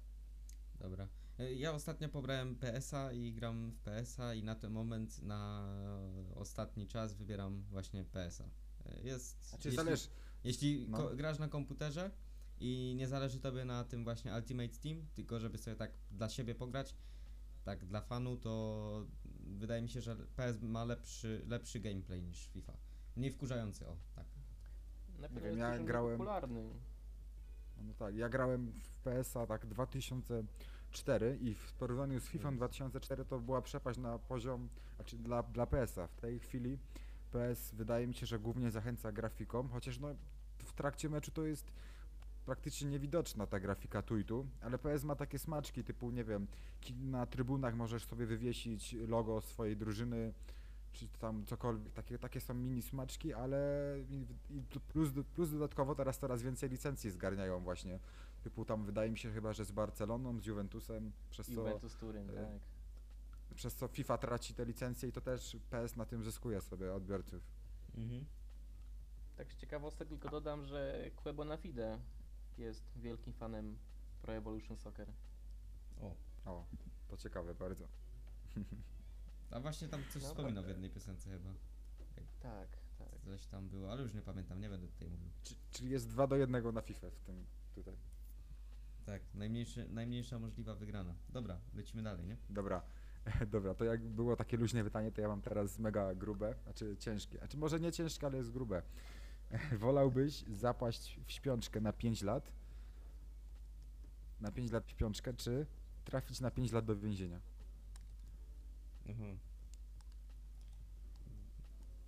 [0.79, 1.07] Dobra.
[1.39, 5.69] Y, Ja ostatnio pobrałem PSA i gram w PSA i na ten moment, na
[6.35, 8.45] ostatni czas wybieram właśnie PSA.
[8.45, 9.49] Y, Jest.
[9.49, 10.07] Znaczy jeśli, zależy,
[10.43, 11.15] jeśli no.
[11.15, 12.11] grasz na komputerze
[12.59, 16.55] i nie zależy tobie na tym właśnie Ultimate Team, tylko żeby sobie tak dla siebie
[16.55, 16.95] pograć,
[17.67, 19.05] tak dla fanu, to
[19.59, 22.73] wydaje mi się, że PS ma lepszy, lepszy gameplay niż FIFA.
[23.15, 24.25] Mniej wkurzający, o tak.
[25.19, 26.69] Na pewno wiem, ja grałem- popularny.
[27.77, 33.39] no tak, ja grałem w PSA tak 2004 i w porównaniu z FIFA 2004 to
[33.39, 36.07] była przepaść na poziom, znaczy dla, dla PSA.
[36.07, 36.77] W tej chwili
[37.31, 40.15] PS wydaje mi się, że głównie zachęca grafiką, chociaż no
[40.57, 41.71] w trakcie meczu to jest
[42.47, 46.47] praktycznie niewidoczna ta grafika tu i tu, ale PS ma takie smaczki typu, nie wiem,
[46.99, 50.33] na trybunach możesz sobie wywiesić logo swojej drużyny,
[50.93, 53.59] czy tam cokolwiek, takie, takie są mini smaczki, ale
[54.87, 57.99] plus, plus dodatkowo teraz coraz więcej licencji zgarniają właśnie,
[58.43, 62.29] typu tam wydaje mi się chyba, że z Barceloną, z Juventusem, przez co, Juventus Turyn,
[62.29, 63.55] e, tak.
[63.55, 67.43] przez co FIFA traci te licencje i to też PS na tym zyskuje sobie odbiorców.
[67.97, 68.25] Mhm.
[69.37, 71.99] Tak z ciekawostek tylko dodam, że Quebo na Fide
[72.57, 73.77] jest wielkim fanem
[74.21, 75.07] Pro Evolution Soccer.
[76.01, 76.65] O, O,
[77.07, 77.87] to ciekawe bardzo.
[79.51, 80.75] a właśnie tam coś No wspominał w tak.
[80.75, 81.53] jednej piosence chyba.
[82.39, 83.07] Tak, tak.
[83.25, 85.29] Coś tam było, ale już nie pamiętam, nie będę tutaj mówił.
[85.43, 87.45] Czy- Czyli jest 2 do 1 na FIFA w tym
[87.75, 87.95] tutaj.
[89.05, 91.15] Tak, najmniejszy, najmniejsza możliwa wygrana.
[91.29, 92.37] Dobra, lecimy dalej, nie?
[92.49, 92.81] Dobra.
[93.51, 97.37] Dobra, to jak było takie luźne pytanie, to ja mam teraz mega grube, znaczy ciężkie.
[97.37, 98.81] Znaczy może nie ciężkie, ale jest grube.
[99.79, 102.51] Wolałbyś zapaść w śpiączkę na 5 lat?
[104.41, 105.65] Na 5 lat w śpiączkę, czy
[106.05, 107.39] trafić na 5 lat do więzienia?
[109.05, 109.37] Mhm.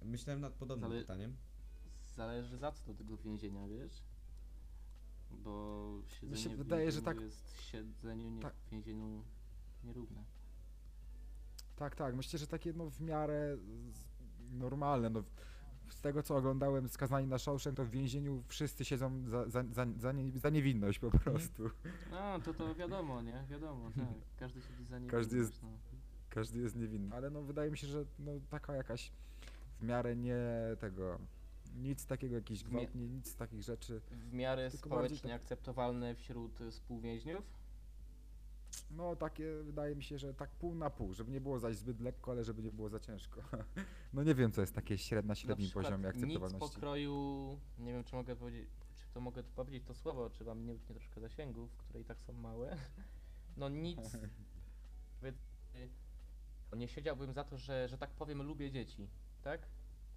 [0.01, 1.35] Myślałem nad podobnym Ale- pytaniem.
[2.15, 4.03] Zależy za co do tego więzienia, wiesz?
[5.31, 8.53] Bo siedzenie się w wydaje, że więzieniu tak- jest siedzeniu nie tak.
[8.53, 9.23] w więzieniu
[9.83, 10.23] nierówne.
[11.75, 12.15] Tak, tak.
[12.15, 13.57] Myślę, że takie no w miarę
[13.91, 14.03] z-
[14.51, 15.09] normalne.
[15.09, 15.23] No,
[15.89, 19.85] z tego co oglądałem skazani na Shawshank, to w więzieniu wszyscy siedzą za, za, za,
[19.97, 21.69] za, nie, za niewinność po prostu.
[22.11, 23.43] No, to to wiadomo, nie?
[23.49, 24.05] Wiadomo, tak.
[24.39, 25.09] Każdy siedzi za nim.
[25.09, 25.61] Każdy jest-
[26.29, 27.15] Każdy jest niewinny.
[27.15, 29.11] Ale no wydaje mi się, że no, taka jakaś
[29.79, 30.37] w miarę nie
[30.79, 31.19] tego.
[31.75, 34.01] Nic takiego, jakiś gwałt, nie, nic z takich rzeczy.
[34.11, 37.58] W miarę społecznie tak- akceptowalne wśród y, współwięźniów.
[38.91, 41.99] No takie wydaje mi się, że tak pół na pół, żeby nie było zaś zbyt
[41.99, 43.41] lekko, ale żeby nie było za ciężko.
[44.13, 46.75] No nie wiem, co jest takie średnia, Na średnim przykład poziomie Nic akceptowalności.
[46.75, 50.73] pokroju, nie wiem czy mogę powiedzieć, czy to mogę powiedzieć to słowo, czy wam nie
[50.73, 52.77] utnie troszkę zasięgów, które i tak są małe.
[53.57, 53.99] No nic.
[56.73, 59.09] Y, nie siedziałbym za to, że, że tak powiem lubię dzieci,
[59.43, 59.67] tak?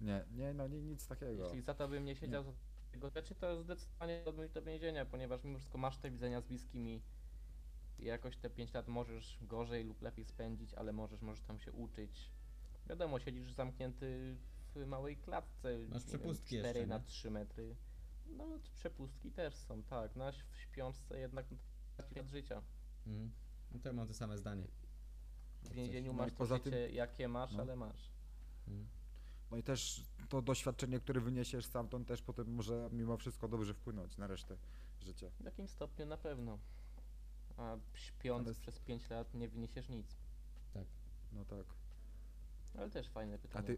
[0.01, 1.43] Nie, nie, no nie, nic takiego.
[1.43, 2.51] Jeśli za to bym nie siedział za
[2.91, 7.01] tego rzeczy, to zdecydowanie dałbym do więzienia, ponieważ mimo wszystko masz te widzenia z bliskimi
[8.03, 11.71] i jakoś te 5 lat możesz gorzej lub lepiej spędzić, ale możesz, możesz tam się
[11.71, 12.31] uczyć.
[12.89, 14.37] Wiadomo, siedzisz zamknięty
[14.75, 15.77] w małej klatce.
[15.89, 17.03] Masz przepustki wiem, 4 jeszcze, na nie?
[17.03, 17.75] 3 metry.
[18.25, 20.15] No, przepustki też są, tak.
[20.15, 21.45] Na w śpiączce jednak
[22.15, 22.61] lat życia.
[23.07, 23.31] Mhm.
[23.71, 24.67] No to ja mam to same zdanie.
[25.63, 27.61] W więzieniu No masz to poza życie, tym- jakie masz, no.
[27.61, 28.11] ale masz.
[28.67, 28.87] Mhm.
[29.51, 34.17] No i też to doświadczenie, które wyniesiesz stamtąd też potem może mimo wszystko dobrze wpłynąć
[34.17, 34.57] na resztę
[35.01, 35.29] życia.
[35.39, 36.59] W jakimś stopniu na pewno.
[37.57, 40.17] A śpiąc Ale przez 5 lat nie wyniesiesz nic.
[41.31, 41.65] No tak.
[42.77, 43.63] Ale też fajne pytanie.
[43.63, 43.77] A ty,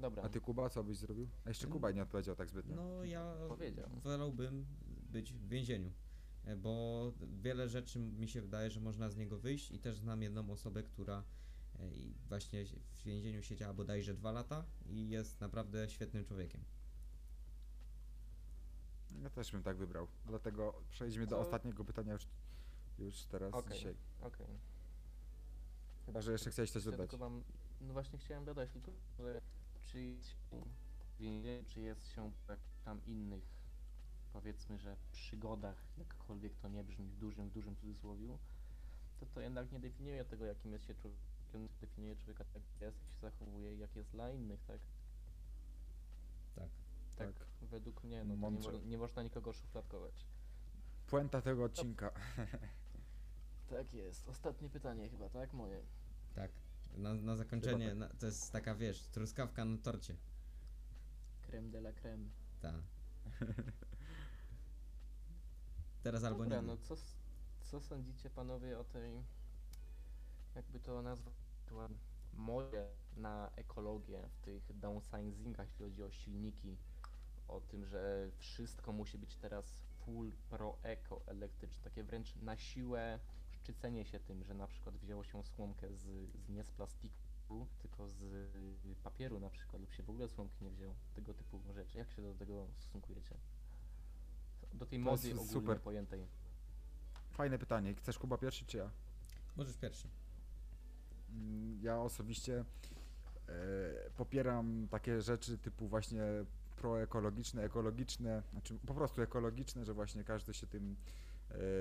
[0.00, 0.22] Dobra.
[0.22, 1.28] a ty Kuba, co byś zrobił?
[1.44, 2.76] A jeszcze Kuba nie odpowiedział tak zbytnio.
[2.76, 3.90] No ja Powiedział.
[4.02, 4.66] wolałbym
[5.12, 5.92] być w więzieniu,
[6.44, 7.12] e, bo
[7.42, 10.82] wiele rzeczy mi się wydaje, że można z niego wyjść i też znam jedną osobę,
[10.82, 11.24] która
[11.80, 16.64] e, i właśnie w więzieniu siedziała bodajże dwa lata i jest naprawdę świetnym człowiekiem.
[19.22, 20.06] Ja też bym tak wybrał.
[20.26, 22.26] Dlatego przejdźmy do To- ostatniego pytania już,
[23.04, 23.78] już teraz Okej.
[23.78, 23.94] dzisiaj.
[24.20, 24.46] Okej.
[26.06, 27.10] Chyba, że jeszcze chciałeś coś Ja dodać.
[27.10, 27.42] tylko mam,
[27.80, 29.40] no właśnie chciałem dodać tylko, że
[29.86, 30.36] czy jest się
[31.68, 33.44] czy jest się jakichś tam innych,
[34.32, 38.38] powiedzmy, że przygodach, jakkolwiek to nie brzmi w dużym, w dużym cudzysłowiu,
[39.20, 42.98] to to jednak nie definiuje tego, jakim jest się człowiekiem, definiuje człowieka tak, jak jest,
[42.98, 44.80] jak się zachowuje i jak jest dla innych, tak?
[46.56, 46.68] Tak.
[47.16, 47.46] Tak, Tak.
[47.62, 48.72] według mnie, no to nie, Mądrze.
[48.72, 50.24] mo- nie można nikogo szufladkować.
[51.06, 52.10] Puenta tego odcinka.
[53.70, 54.28] Tak jest.
[54.28, 55.52] Ostatnie pytanie chyba, tak?
[55.52, 55.82] Moje.
[56.34, 56.50] Tak.
[56.96, 57.98] Na, na zakończenie, tak.
[57.98, 60.16] na, to jest taka, wiesz, truskawka na torcie.
[61.42, 62.24] Creme de la creme.
[62.60, 62.72] Ta.
[66.02, 66.66] Teraz albo Dobra, nie.
[66.66, 66.96] no co,
[67.60, 69.24] co sądzicie panowie o tej,
[70.54, 71.34] jakby to nazwać,
[71.68, 71.88] była
[72.34, 76.76] modzie na ekologię w tych downsizingach, jeśli chodzi o silniki,
[77.48, 83.18] o tym, że wszystko musi być teraz full pro eco elektryczne, takie wręcz na siłę
[83.60, 86.02] szczycenie się tym, że na przykład wzięło się słomkę z,
[86.34, 88.22] z nie z plastiku, tylko z
[89.02, 91.98] papieru na przykład, lub się w ogóle słomki nie wzięło, tego typu rzeczy.
[91.98, 93.34] Jak się do tego stosunkujecie?
[94.74, 95.80] Do tej mody ogólnie super.
[95.80, 96.26] pojętej.
[97.30, 97.94] Fajne pytanie.
[97.94, 98.90] Chcesz Kuba pierwszy czy ja?
[99.56, 100.08] Możesz pierwszy.
[101.30, 102.64] Mm, Ja osobiście
[103.48, 106.22] e, popieram takie rzeczy typu właśnie
[106.76, 110.96] proekologiczne, ekologiczne, znaczy po prostu ekologiczne, że właśnie każdy się tym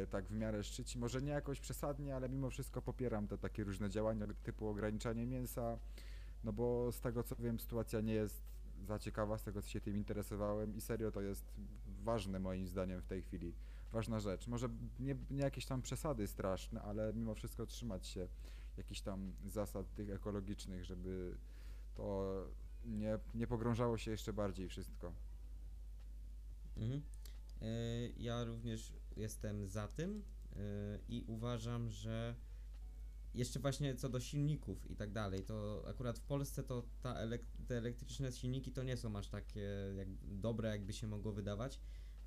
[0.10, 1.00] tak w miarę szczyci.
[1.00, 5.78] Może nie jakoś przesadnie, ale mimo wszystko popieram te takie różne działania typu ograniczanie mięsa,
[6.44, 8.44] no bo z tego co wiem sytuacja nie jest
[8.88, 11.46] za ciekawa, z tego co się tym interesowałem i serio to jest
[12.04, 13.54] ważne moim zdaniem w tej chwili.
[13.92, 14.48] Ważna rzecz.
[14.48, 18.28] Może nie, nie jakieś tam przesady straszne, ale mimo wszystko trzymać się
[18.78, 21.38] jakichś tam zasad tych ekologicznych, żeby
[21.96, 22.26] to
[22.86, 25.14] nie, nie pogrążało się jeszcze bardziej wszystko.
[26.78, 27.02] Mhm.
[27.62, 27.66] E,
[28.18, 30.24] Ja również jestem za tym
[30.56, 32.36] e, i uważam, że
[33.34, 37.78] jeszcze właśnie co do silników i tak dalej, to akurat w Polsce to elek- te
[37.78, 41.80] elektryczne silniki to nie są aż takie jak dobre, jakby się mogło wydawać,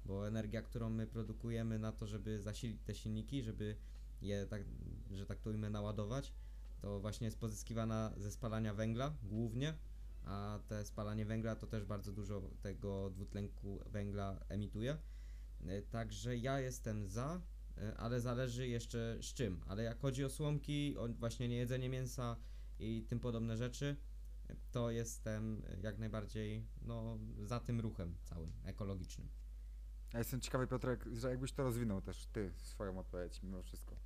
[0.04, 3.76] bo energia, którą my produkujemy na to, żeby zasilić te silniki, żeby
[4.20, 4.64] je tak,
[5.10, 6.32] że tak to ujmę, naładować,
[6.80, 9.74] to właśnie jest pozyskiwana ze spalania węgla głównie,
[10.24, 14.98] a te spalanie węgla to też bardzo dużo tego dwutlenku węgla emituje.
[15.66, 17.40] E, Także ja jestem za,
[17.78, 19.60] e, ale zależy jeszcze z czym.
[19.66, 22.36] Ale jak chodzi o słomki, o właśnie niejedzenie mięsa
[22.78, 23.96] i tym podobne rzeczy,
[24.48, 29.28] e, to jestem jak najbardziej no, za tym ruchem całym ekologicznym.
[30.12, 33.96] Ja jestem ciekawy, Piotrek, że jakbyś to rozwinął też ty swoją odpowiedź mimo wszystko.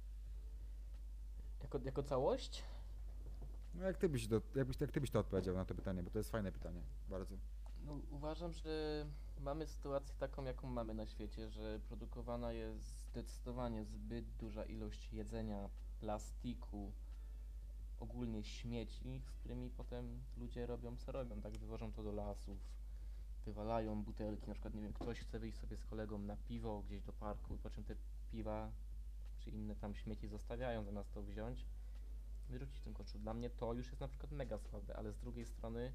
[1.62, 2.62] Jako, jako całość?
[3.74, 6.10] No jak ty byś, do, jakbyś, jak ty byś to odpowiedział na to pytanie, bo
[6.10, 7.36] to jest fajne pytanie, bardzo.
[7.84, 9.06] No, uważam, że
[9.40, 15.70] mamy sytuację taką, jaką mamy na świecie, że produkowana jest zdecydowanie zbyt duża ilość jedzenia,
[16.00, 16.92] plastiku,
[18.00, 21.56] ogólnie śmieci, z którymi potem ludzie robią co robią, tak?
[21.56, 22.58] Wywożą to do lasów,
[23.44, 27.02] wywalają butelki, na przykład, nie wiem, ktoś chce wyjść sobie z kolegą na piwo gdzieś
[27.02, 27.96] do parku, po czym te
[28.30, 28.70] piwa
[29.38, 31.66] czy inne tam śmieci zostawiają, zamiast to wziąć
[32.48, 33.18] wyrzucić tym koszu.
[33.18, 35.92] Dla mnie to już jest na przykład mega słabe, ale z drugiej strony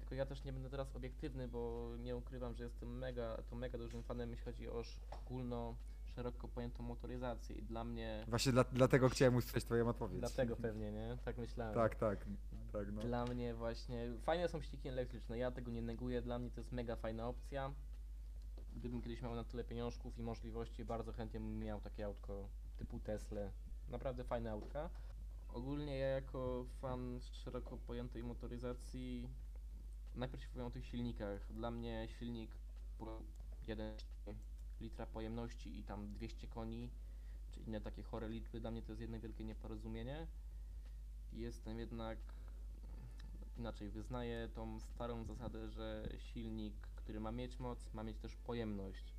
[0.00, 3.78] tylko ja też nie będę teraz obiektywny, bo nie ukrywam, że jestem mega, to mega
[3.78, 5.76] dużym fanem, jeśli chodzi o ogólno,
[6.16, 10.20] szeroko pojętą motoryzację i dla mnie, Właśnie dla, dlatego chciałem usłyszeć twoją odpowiedź.
[10.20, 11.18] dlatego pewnie, nie?
[11.24, 11.74] Tak myślałem.
[11.74, 12.26] Tak, tak,
[12.72, 13.02] tak, no.
[13.02, 16.72] Dla mnie właśnie, fajne są silniki elektryczne, ja tego nie neguję, dla mnie to jest
[16.72, 17.72] mega fajna opcja.
[18.76, 23.00] Gdybym kiedyś miał na tyle pieniążków i możliwości, bardzo chętnie bym miał takie autko typu
[23.00, 23.40] Tesla.
[23.88, 24.90] Naprawdę fajne autka.
[25.48, 29.28] Ogólnie ja jako fan szeroko pojętej motoryzacji,
[30.14, 31.52] najpierw się powiem o tych silnikach.
[31.52, 32.50] Dla mnie silnik
[32.98, 33.22] po
[33.68, 33.96] 1
[34.80, 36.90] litra pojemności i tam 200 koni,
[37.52, 40.26] czy inne takie chore liczby, dla mnie to jest jedno wielkie nieporozumienie.
[41.32, 42.18] Jestem jednak
[43.58, 49.14] inaczej, wyznaję tą starą zasadę, że silnik, który ma mieć moc, ma mieć też pojemność.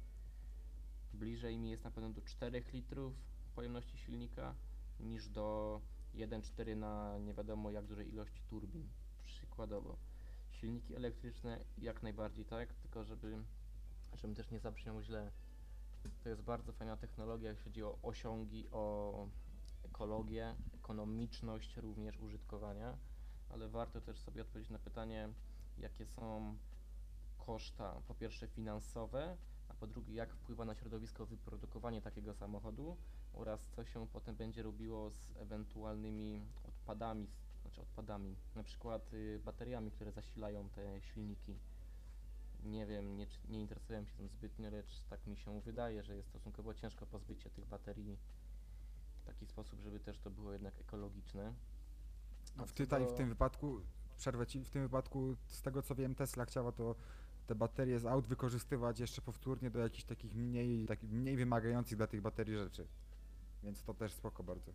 [1.13, 3.13] Bliżej mi jest na pewno do 4 litrów
[3.55, 4.55] pojemności silnika
[4.99, 5.81] niż do
[6.15, 8.89] 1,4 na nie wiadomo jak dużej ilości turbin.
[9.23, 9.97] Przykładowo.
[10.64, 13.43] Silniki elektryczne jak najbardziej tak, tylko żeby,
[14.14, 15.32] żebym też nie zabrzmiał źle.
[16.24, 19.28] To jest bardzo fajna technologia, jeśli chodzi o osiągi, o
[19.86, 22.97] ekologię, ekonomiczność również użytkowania,
[23.49, 25.30] ale warto też sobie odpowiedzieć na pytanie,
[25.78, 26.55] jakie są
[27.38, 29.38] koszta, po pierwsze finansowe,
[29.70, 32.97] a po drugie, jak wpływa na środowisko wyprodukowanie takiego samochodu
[33.34, 37.42] oraz co się potem będzie robiło z ewentualnymi odpadami, z-
[37.74, 41.55] znaczy odpadami, na przykład y, bateriami, które zasilają te silniki.
[42.63, 46.15] Nie wiem, nie, czy- nie interesowałem się tym zbytnio, lecz tak mi się wydaje, że
[46.15, 48.17] jest stosunkowo ciężko pozbyć się tych baterii
[49.21, 51.53] w taki sposób, żeby też to było jednak ekologiczne.
[52.57, 53.82] A A w, tutaj w tym wypadku,
[54.17, 56.95] przerwę ci, w tym wypadku, z tego co wiem, Tesla chciała to
[57.47, 62.07] te baterie z aut wykorzystywać jeszcze powtórnie do jakichś takich mniej, takich mniej wymagających dla
[62.07, 62.88] tych baterii rzeczy.
[63.63, 64.71] Więc to też spoko bardzo.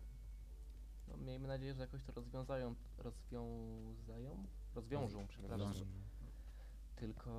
[1.19, 4.45] Miejmy nadzieję, że jakoś to rozwiązają, rozwiązają?
[4.75, 5.67] Rozwiążą, przepraszam.
[5.67, 5.85] Rozwiążą.
[6.95, 7.31] Tylko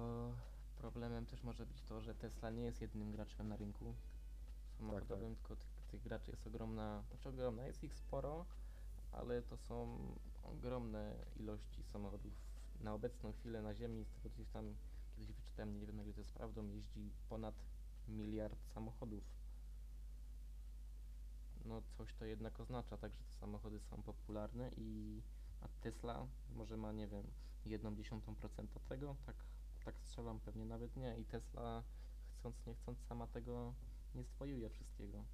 [0.77, 3.95] problemem też może być to, że Tesla nie jest jedynym graczem na rynku
[4.79, 8.47] samochodowym, tylko tych, tych graczy jest ogromna, znaczy ogromna, jest ich sporo,
[9.13, 9.99] ale to są
[10.43, 12.33] ogromne ilości samochodów.
[12.81, 14.75] Na obecną chwilę na Ziemi, z tego co gdzieś tam
[15.17, 17.55] kiedyś wyczytałem, nie wiem na ile to jest prawdą, jeździ ponad
[18.09, 19.40] miliard samochodów.
[21.65, 25.23] No coś to jednak oznacza, tak, że te samochody są popularne i
[25.61, 27.27] a Tesla może ma, nie wiem,
[27.65, 29.37] jedną dziesiątą procenta tego, tak,
[29.85, 31.19] tak strzelam, pewnie nawet nie.
[31.19, 31.83] I Tesla
[32.39, 33.75] chcąc nie chcąc sama tego
[34.15, 35.25] nie swojuje wszystkiego.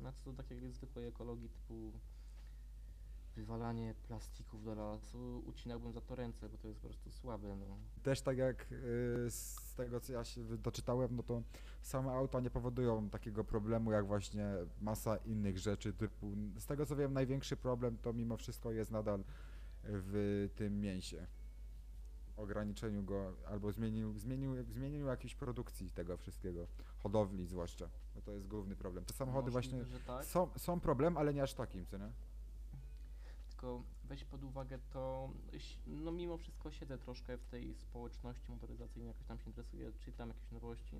[0.00, 1.92] Na co do takiej zwykłej ekologii typu
[3.36, 7.76] wywalanie plastików do lasu, ucinałbym za to ręce, bo to jest po prostu słabe, no.
[8.02, 11.42] Też tak jak y, z tego co ja się doczytałem, no to
[11.82, 14.46] same auta nie powodują takiego problemu jak właśnie
[14.80, 19.24] masa innych rzeczy typu, z tego co wiem największy problem to mimo wszystko jest nadal
[19.84, 21.26] w tym mięsie.
[22.36, 26.66] Ograniczeniu go albo zmienił, zmienił, zmienieniu jakiejś produkcji tego wszystkiego,
[26.98, 29.04] hodowli zwłaszcza, bo to jest główny problem.
[29.04, 30.24] Te samochody Możliwe, właśnie że tak.
[30.24, 32.10] są, są problem, ale nie aż takim, co nie?
[34.04, 35.30] Weź pod uwagę to,
[35.86, 40.50] no mimo wszystko siedzę troszkę w tej społeczności motoryzacyjnej, jakoś tam się interesuję, czytam jakieś
[40.50, 40.96] nowości,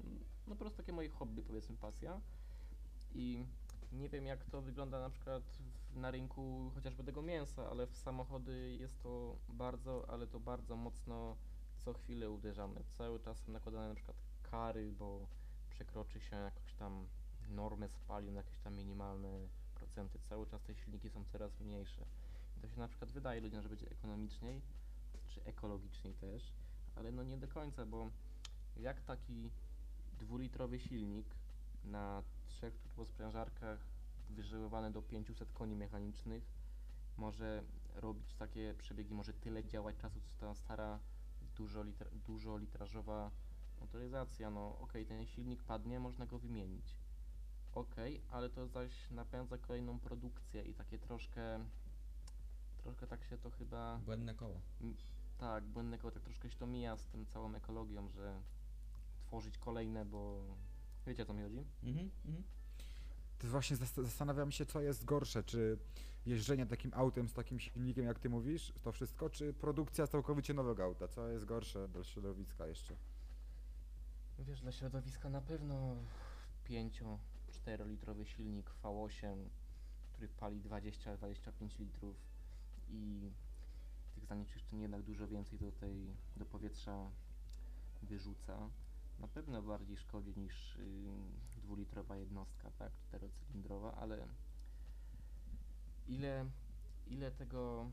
[0.47, 2.21] no po prostu takie moje hobby, powiedzmy pasja.
[3.15, 3.45] I
[3.93, 7.97] nie wiem jak to wygląda na przykład w, na rynku chociażby tego mięsa, ale w
[7.97, 11.37] samochody jest to bardzo, ale to bardzo mocno
[11.85, 12.85] co chwilę uderzamy.
[12.91, 15.27] Cały czas są nakładane na przykład kary, bo
[15.71, 17.07] przekroczy się jakąś tam
[17.49, 20.19] normę spalin, jakieś tam minimalne procenty.
[20.19, 22.07] Cały czas te silniki są coraz mniejsze.
[22.61, 24.63] To się na przykład wydaje ludziom, że będzie ekonomiczniej,
[25.29, 26.53] czy ekologiczniej też,
[26.97, 28.11] ale no nie do końca, bo
[28.77, 29.51] jak taki
[30.19, 31.27] dwulitrowy silnik
[31.85, 33.79] na trzech turbosprężarkach
[34.31, 36.43] wyżyłowany do 500 koni mechanicznych
[37.17, 37.63] może
[37.95, 40.99] robić takie przebiegi, może tyle działać czasu, co ta stara
[41.57, 43.31] dużo, liter, dużo litrażowa
[43.81, 44.51] motoryzacja.
[44.51, 46.97] No okej, ten silnik padnie, można go wymienić.
[47.75, 51.65] Okej, ale to zaś napędza kolejną produkcję i takie troszkę,
[52.87, 54.61] troszkę tak się to chyba Błędne koło.
[55.39, 58.41] tak, błędne koło, tak troszkę się to mija z tym całą ekologią, że
[59.27, 60.45] tworzyć kolejne, bo
[61.07, 61.65] wiecie o co mi chodzi?
[61.85, 62.45] Mhm, mhm.
[63.39, 65.79] To właśnie zas- zastanawiam się, co jest gorsze, czy
[66.27, 70.85] jeżdżenie takim autem z takim silnikiem, jak ty mówisz, to wszystko, czy produkcja całkowicie nowego
[70.85, 72.97] auta, co jest gorsze dla środowiska jeszcze?
[74.39, 75.97] Wiesz, dla środowiska na pewno
[76.69, 79.37] 5-4 litrowy silnik V8,
[80.13, 82.17] który pali 20-25 litrów
[82.89, 83.31] i
[84.15, 87.11] tych zanieczyszczeń jednak dużo więcej do tej, do powietrza
[88.03, 88.71] wyrzuca.
[89.19, 91.07] Na pewno bardziej szkodzi niż y,
[91.57, 94.29] dwulitrowa jednostka, tak, czterocylindrowa, ale
[96.09, 96.51] ile,
[97.07, 97.91] ile tego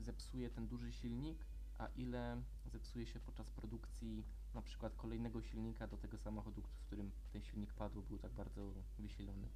[0.00, 1.38] zepsuje ten duży silnik,
[1.78, 4.24] a ile zepsuje się podczas produkcji
[4.54, 8.72] na przykład kolejnego silnika do tego samochodu, w którym ten silnik padł, był tak bardzo
[8.98, 9.48] wysilony.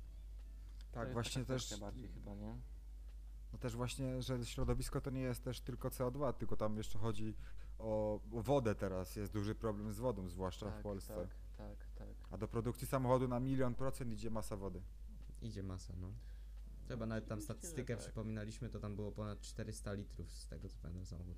[0.92, 2.56] Tak, właśnie też, bardziej chyba, nie?
[3.52, 7.34] No też właśnie, że środowisko to nie jest też tylko CO2, tylko tam jeszcze chodzi
[7.78, 11.14] o, wodę teraz, jest duży problem z wodą, zwłaszcza w Polsce.
[11.16, 12.08] Tak, tak, tak.
[12.30, 14.82] A do produkcji samochodu na milion procent idzie masa wody.
[15.42, 16.12] Idzie masa, no.
[16.86, 18.04] Trzeba nawet tam Oczywiście, że statystykę tak.
[18.04, 21.36] przypominaliśmy, to tam było ponad 400 litrów z tego co pamiętam samochód.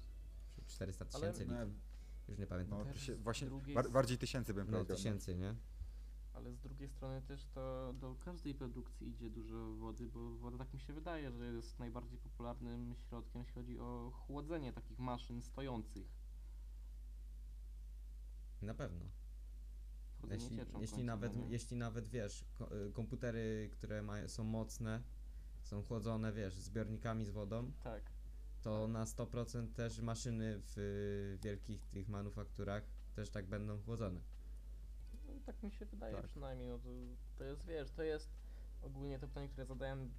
[0.57, 1.81] Czy 400 Ale- tysięcy No, litrów.
[2.29, 2.79] Już nie pamiętam.
[2.79, 4.97] no tysię, właśnie bar, bardziej tysięcy bym No powiedział.
[4.97, 5.55] tysięcy, nie?
[6.33, 10.75] Ale z drugiej strony też to do każdej produkcji idzie dużo wody, bo woda tak
[10.75, 16.07] mi się wydaje, że jest najbardziej popularnym środkiem, jeśli chodzi o chłodzenie takich maszyn stojących.
[18.63, 19.05] Na pewno.
[20.21, 21.49] Chłodzenie Jeśli, cieczą jeśli, nawet, nie?
[21.49, 25.03] jeśli nawet wiesz, ko- y, komputery, które mają, są mocne,
[25.63, 28.03] są chłodzone, wiesz, zbiornikami z wodą, Tak.
[28.63, 32.83] to na 100% też maszyny w y, wielkich tych manufakturach
[33.15, 34.21] też tak będą chłodzone.
[35.47, 36.25] Tak mi się wydaje Tak.
[36.25, 36.89] przynajmniej, no to,
[37.39, 38.31] to jest, wiesz, to jest
[38.83, 40.11] ogólnie to pytanie, które zadałem,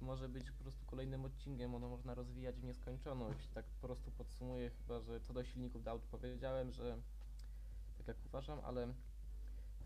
[0.00, 3.48] może być po prostu kolejnym odcinkiem, ono można rozwijać w nieskończoność.
[3.48, 6.98] Tak po prostu podsumuję chyba, że co do silników do aut powiedziałem, że
[7.98, 8.94] tak jak uważam, ale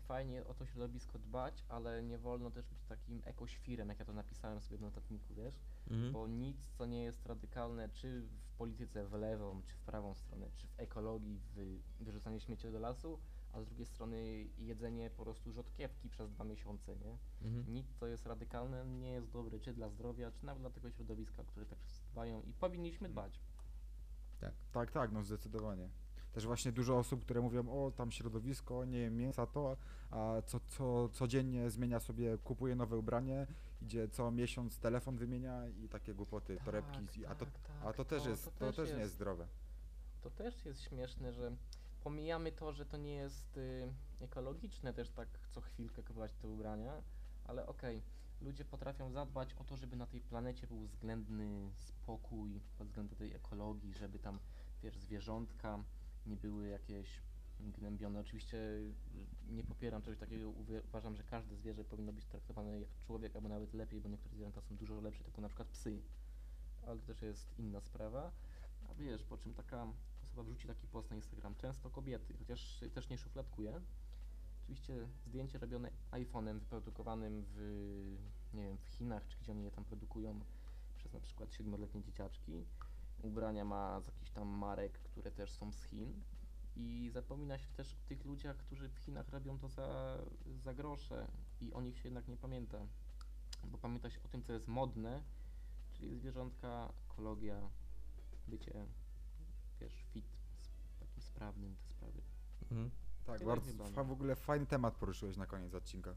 [0.07, 4.13] fajnie o to środowisko dbać, ale nie wolno też być takim ekoświrem, jak ja to
[4.13, 5.55] napisałem sobie w notatniku, wiesz?
[5.89, 6.11] Mhm.
[6.13, 10.49] Bo nic, co nie jest radykalne, czy w polityce w lewą, czy w prawą stronę,
[10.55, 13.19] czy w ekologii, w wyrzucanie śmieci do lasu,
[13.57, 17.17] a z drugiej strony jedzenie po prostu rzodkiewki przez dwa miesiące, nie?
[17.41, 17.73] Mhm.
[17.73, 21.43] Nic, co jest radykalne, nie jest dobre, czy dla zdrowia, czy nawet dla tego środowiska,
[21.43, 21.79] które tak
[22.11, 23.39] dbają i powinniśmy dbać.
[24.71, 25.89] Tak, tak, no zdecydowanie.
[26.31, 29.77] Też właśnie dużo osób, które mówią, o tam środowisko, nie jem mięsa, to,
[30.11, 33.47] a co, co codziennie zmienia sobie, kupuje nowe ubranie,
[33.81, 37.45] idzie co miesiąc telefon wymienia i takie głupoty, torebki, a to,
[37.83, 39.47] a to też jest, to, też nie jest zdrowe.
[40.21, 41.51] To też jest śmieszne, że
[42.07, 47.01] pomijamy to, że to nie jest y, ekologiczne też tak co chwilkę kupować te ubrania,
[47.45, 48.01] ale okej,
[48.41, 53.33] ludzie potrafią zadbać o to, żeby na tej planecie był względny spokój pod względem tej
[53.33, 54.39] ekologii, żeby tam,
[54.83, 55.83] wiesz, zwierzątka
[56.25, 57.21] nie były jakieś
[57.59, 58.19] gnębione.
[58.19, 58.93] Oczywiście y,
[59.49, 60.49] nie popieram czegoś takiego,
[60.89, 64.61] uważam, że każde zwierzę powinno być traktowane jak człowiek, albo nawet lepiej, bo niektóre zwierzęta
[64.61, 66.01] są dużo lepsze, typu na przykład psy,
[66.85, 68.31] ale to też jest inna sprawa.
[68.89, 69.87] A wiesz, po czym taka
[70.37, 73.81] osoba wrzuci taki post na Instagram, często kobiety, chociaż też nie szufladkuję.
[74.63, 77.57] Oczywiście zdjęcie robione iPhone'em wyprodukowanym w,
[78.53, 80.39] nie wiem, w Chinach, czy gdzie oni je tam produkują
[80.95, 82.65] przez na przykład siedmioletnie dzieciaczki.
[83.21, 86.23] Ubrania ma z jakichś tam marek, które też są z Chin.
[86.75, 90.17] I zapomina się też o tych ludziach, którzy w Chinach robią to za,
[90.63, 91.27] za grosze
[91.61, 92.87] i o nich się jednak nie pamięta.
[93.63, 95.23] Bo pamięta się o tym, co jest modne,
[95.93, 97.69] czyli zwierzątka, ekologia,
[98.47, 98.85] bycie,
[99.81, 100.25] wiesz, fit,
[100.99, 102.21] takim sprawnym, te sprawy.
[102.71, 102.91] Mhm.
[103.25, 104.05] Tak, Tyle bardzo, chyba, fa- no.
[104.05, 106.15] w ogóle fajny temat poruszyłeś na koniec odcinka.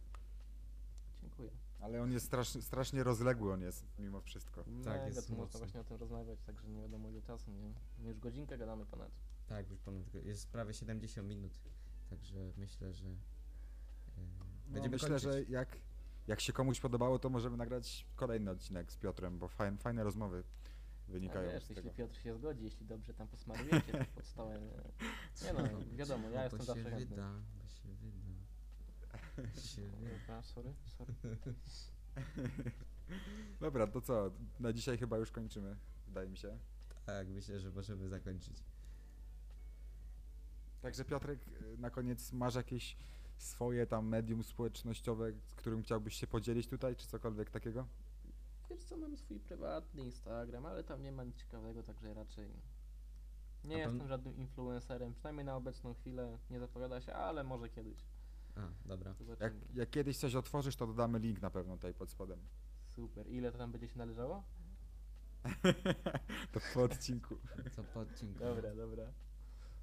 [1.21, 1.51] Dziękuję.
[1.81, 4.65] Ale on jest strasznie, strasznie rozległy, on jest mimo wszystko.
[4.85, 7.73] Tak, jest tu można właśnie o tym rozmawiać, także nie wiadomo ile czasu, nie?
[7.99, 9.11] My już godzinkę gadamy ponad.
[9.47, 11.53] Tak, już ponad, jest prawie 70 minut,
[12.11, 13.13] także myślę, że y,
[14.19, 14.45] No,
[14.75, 15.23] będziemy myślę, kończyć.
[15.33, 15.77] że jak,
[16.27, 20.45] jak się komuś podobało, to możemy nagrać kolejny odcinek z Piotrem, bo fajne, fajne rozmowy
[21.11, 21.95] wynikają wiesz, z jeśli tego.
[21.95, 24.63] Piotr się zgodzi, jeśli dobrze tam posmarujecie pod stołem.
[25.43, 27.07] Nie, nie no, wiadomo, ja bo jestem się zawsze chętny.
[27.07, 27.33] wyda,
[27.63, 28.17] bo się wyda.
[29.55, 30.11] Bo się wyda.
[30.19, 31.15] Dobra, sorry, sorry.
[33.61, 34.31] Dobra, to co?
[34.61, 36.59] Na dzisiaj chyba już kończymy, wydaje mi się.
[37.07, 38.65] Tak, myślę, że możemy zakończyć.
[40.83, 42.97] Także Piotrek, y, na koniec masz jakieś
[43.39, 47.87] swoje tam medium społecznościowe, z którym chciałbyś się podzielić tutaj, czy cokolwiek takiego?
[48.71, 52.49] Wiesz co, mam swój prywatny Instagram, ale tam nie ma nic ciekawego, także raczej
[53.64, 57.68] nie A pan- jestem żadnym influencerem, przynajmniej na obecną chwilę nie zapowiada się, ale może
[57.68, 57.99] kiedyś.
[58.57, 59.11] A, dobra.
[59.11, 59.61] Jak, Zobaczymy.
[59.75, 62.39] jak kiedyś coś otworzysz, to dodamy link na pewno tutaj pod spodem.
[62.87, 63.29] Super.
[63.29, 64.43] Ile to tam będzie się należało?
[66.53, 67.37] to po odcinku.
[67.77, 68.39] Co po odcinku.
[68.39, 69.05] Dobra, dobra.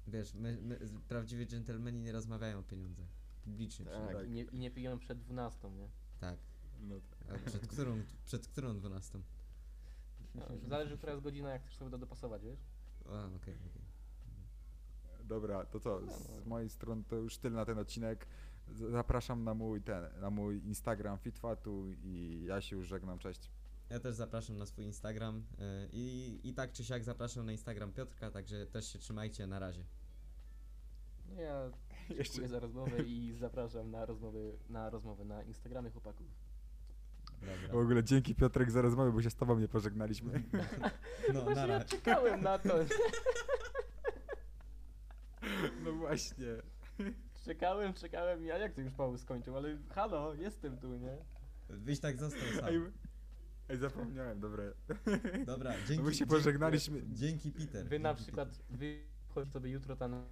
[0.06, 3.06] Wiesz, my, my, z- prawdziwi dżentelmeni nie rozmawiają o pieniądzach.
[3.44, 4.26] Publicznie Tak, tak.
[4.26, 5.88] I, nie, I nie pijemy przed 12, nie?
[6.20, 6.38] Tak.
[6.80, 6.94] No,
[7.34, 9.22] A przed którą, przed którą dwunastą?
[10.34, 12.60] No, zależy, która jest godzina, jak chcesz sobie to dopasować, wiesz?
[13.06, 13.82] A, okej, okej.
[15.24, 16.00] Dobra, to co?
[16.00, 16.44] Dobra, Z no.
[16.46, 18.26] mojej strony to już tyle na ten odcinek.
[18.90, 23.50] Zapraszam na mój ten, na mój Instagram Fitfatu i ja się już żegnam, cześć.
[23.90, 27.92] Ja też zapraszam na swój Instagram y, i, i tak czy siak zapraszam na Instagram
[27.92, 29.84] Piotrka, także też się trzymajcie, na razie.
[31.28, 31.70] No ja
[32.08, 36.26] dziękuję za rozmowę i zapraszam na rozmowy na, rozmowy na Instagramie chłopaków.
[37.42, 37.80] W Dobra.
[37.80, 40.32] ogóle dzięki Piotrek za rozmowę, bo się z tobą nie pożegnaliśmy.
[41.34, 41.74] No, Właśnie nara.
[41.74, 42.74] ja czekałem na to.
[45.84, 46.46] No właśnie.
[47.44, 51.16] Czekałem, czekałem, ja jak to już Paweł skończył, ale halo, jestem tu, nie?
[51.70, 52.92] Byś tak został Ej, sam.
[53.68, 54.64] ej zapomniałem, dobra.
[55.46, 56.02] Dobra, dzięki.
[56.04, 57.02] my się dzięki- pożegnaliśmy.
[57.12, 57.86] Dzięki Peter.
[57.86, 60.24] Wy na dzięki, przykład, wy chodź sobie jutro tam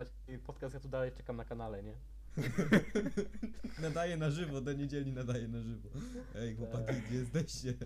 [0.44, 1.94] podcast, ja tu dalej czekam na kanale, nie?
[3.82, 5.88] Nadaję na żywo, do niedzieli nadaję na żywo.
[6.34, 7.74] Ej, chłopaki, gdzie jesteście?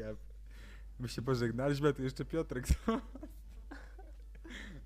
[0.00, 0.16] Ja,
[0.98, 2.66] my się pożegnaliśmy, a tu jeszcze Piotrek.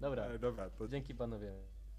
[0.01, 1.53] Dobra, Ale dobra, to dzięki panowie.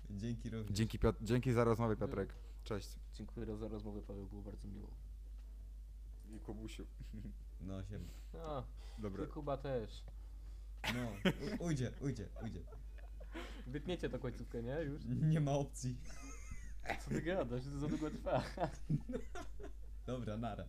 [0.10, 0.78] Dzięki również.
[0.78, 2.34] dzięki, Piotr, dzięki za rozmowę Piotrek.
[2.64, 2.90] Cześć.
[3.14, 4.90] Dziękuję za rozmowę, Paweł, było bardzo miło.
[6.36, 6.86] I Kubusiu.
[7.62, 8.06] No, siema.
[8.34, 8.68] No,
[9.00, 9.26] Dobra.
[9.26, 10.04] ty Kuba też.
[10.96, 11.12] No,
[11.60, 12.60] u- ujdzie, ujdzie, ujdzie.
[13.68, 14.82] Wytniecie to końcówkę, nie?
[14.82, 15.02] Już?
[15.06, 15.98] Nie ma opcji.
[17.00, 17.64] Co ty gadasz?
[17.64, 18.44] To za długo trwa.
[20.06, 20.66] Dobra, nara.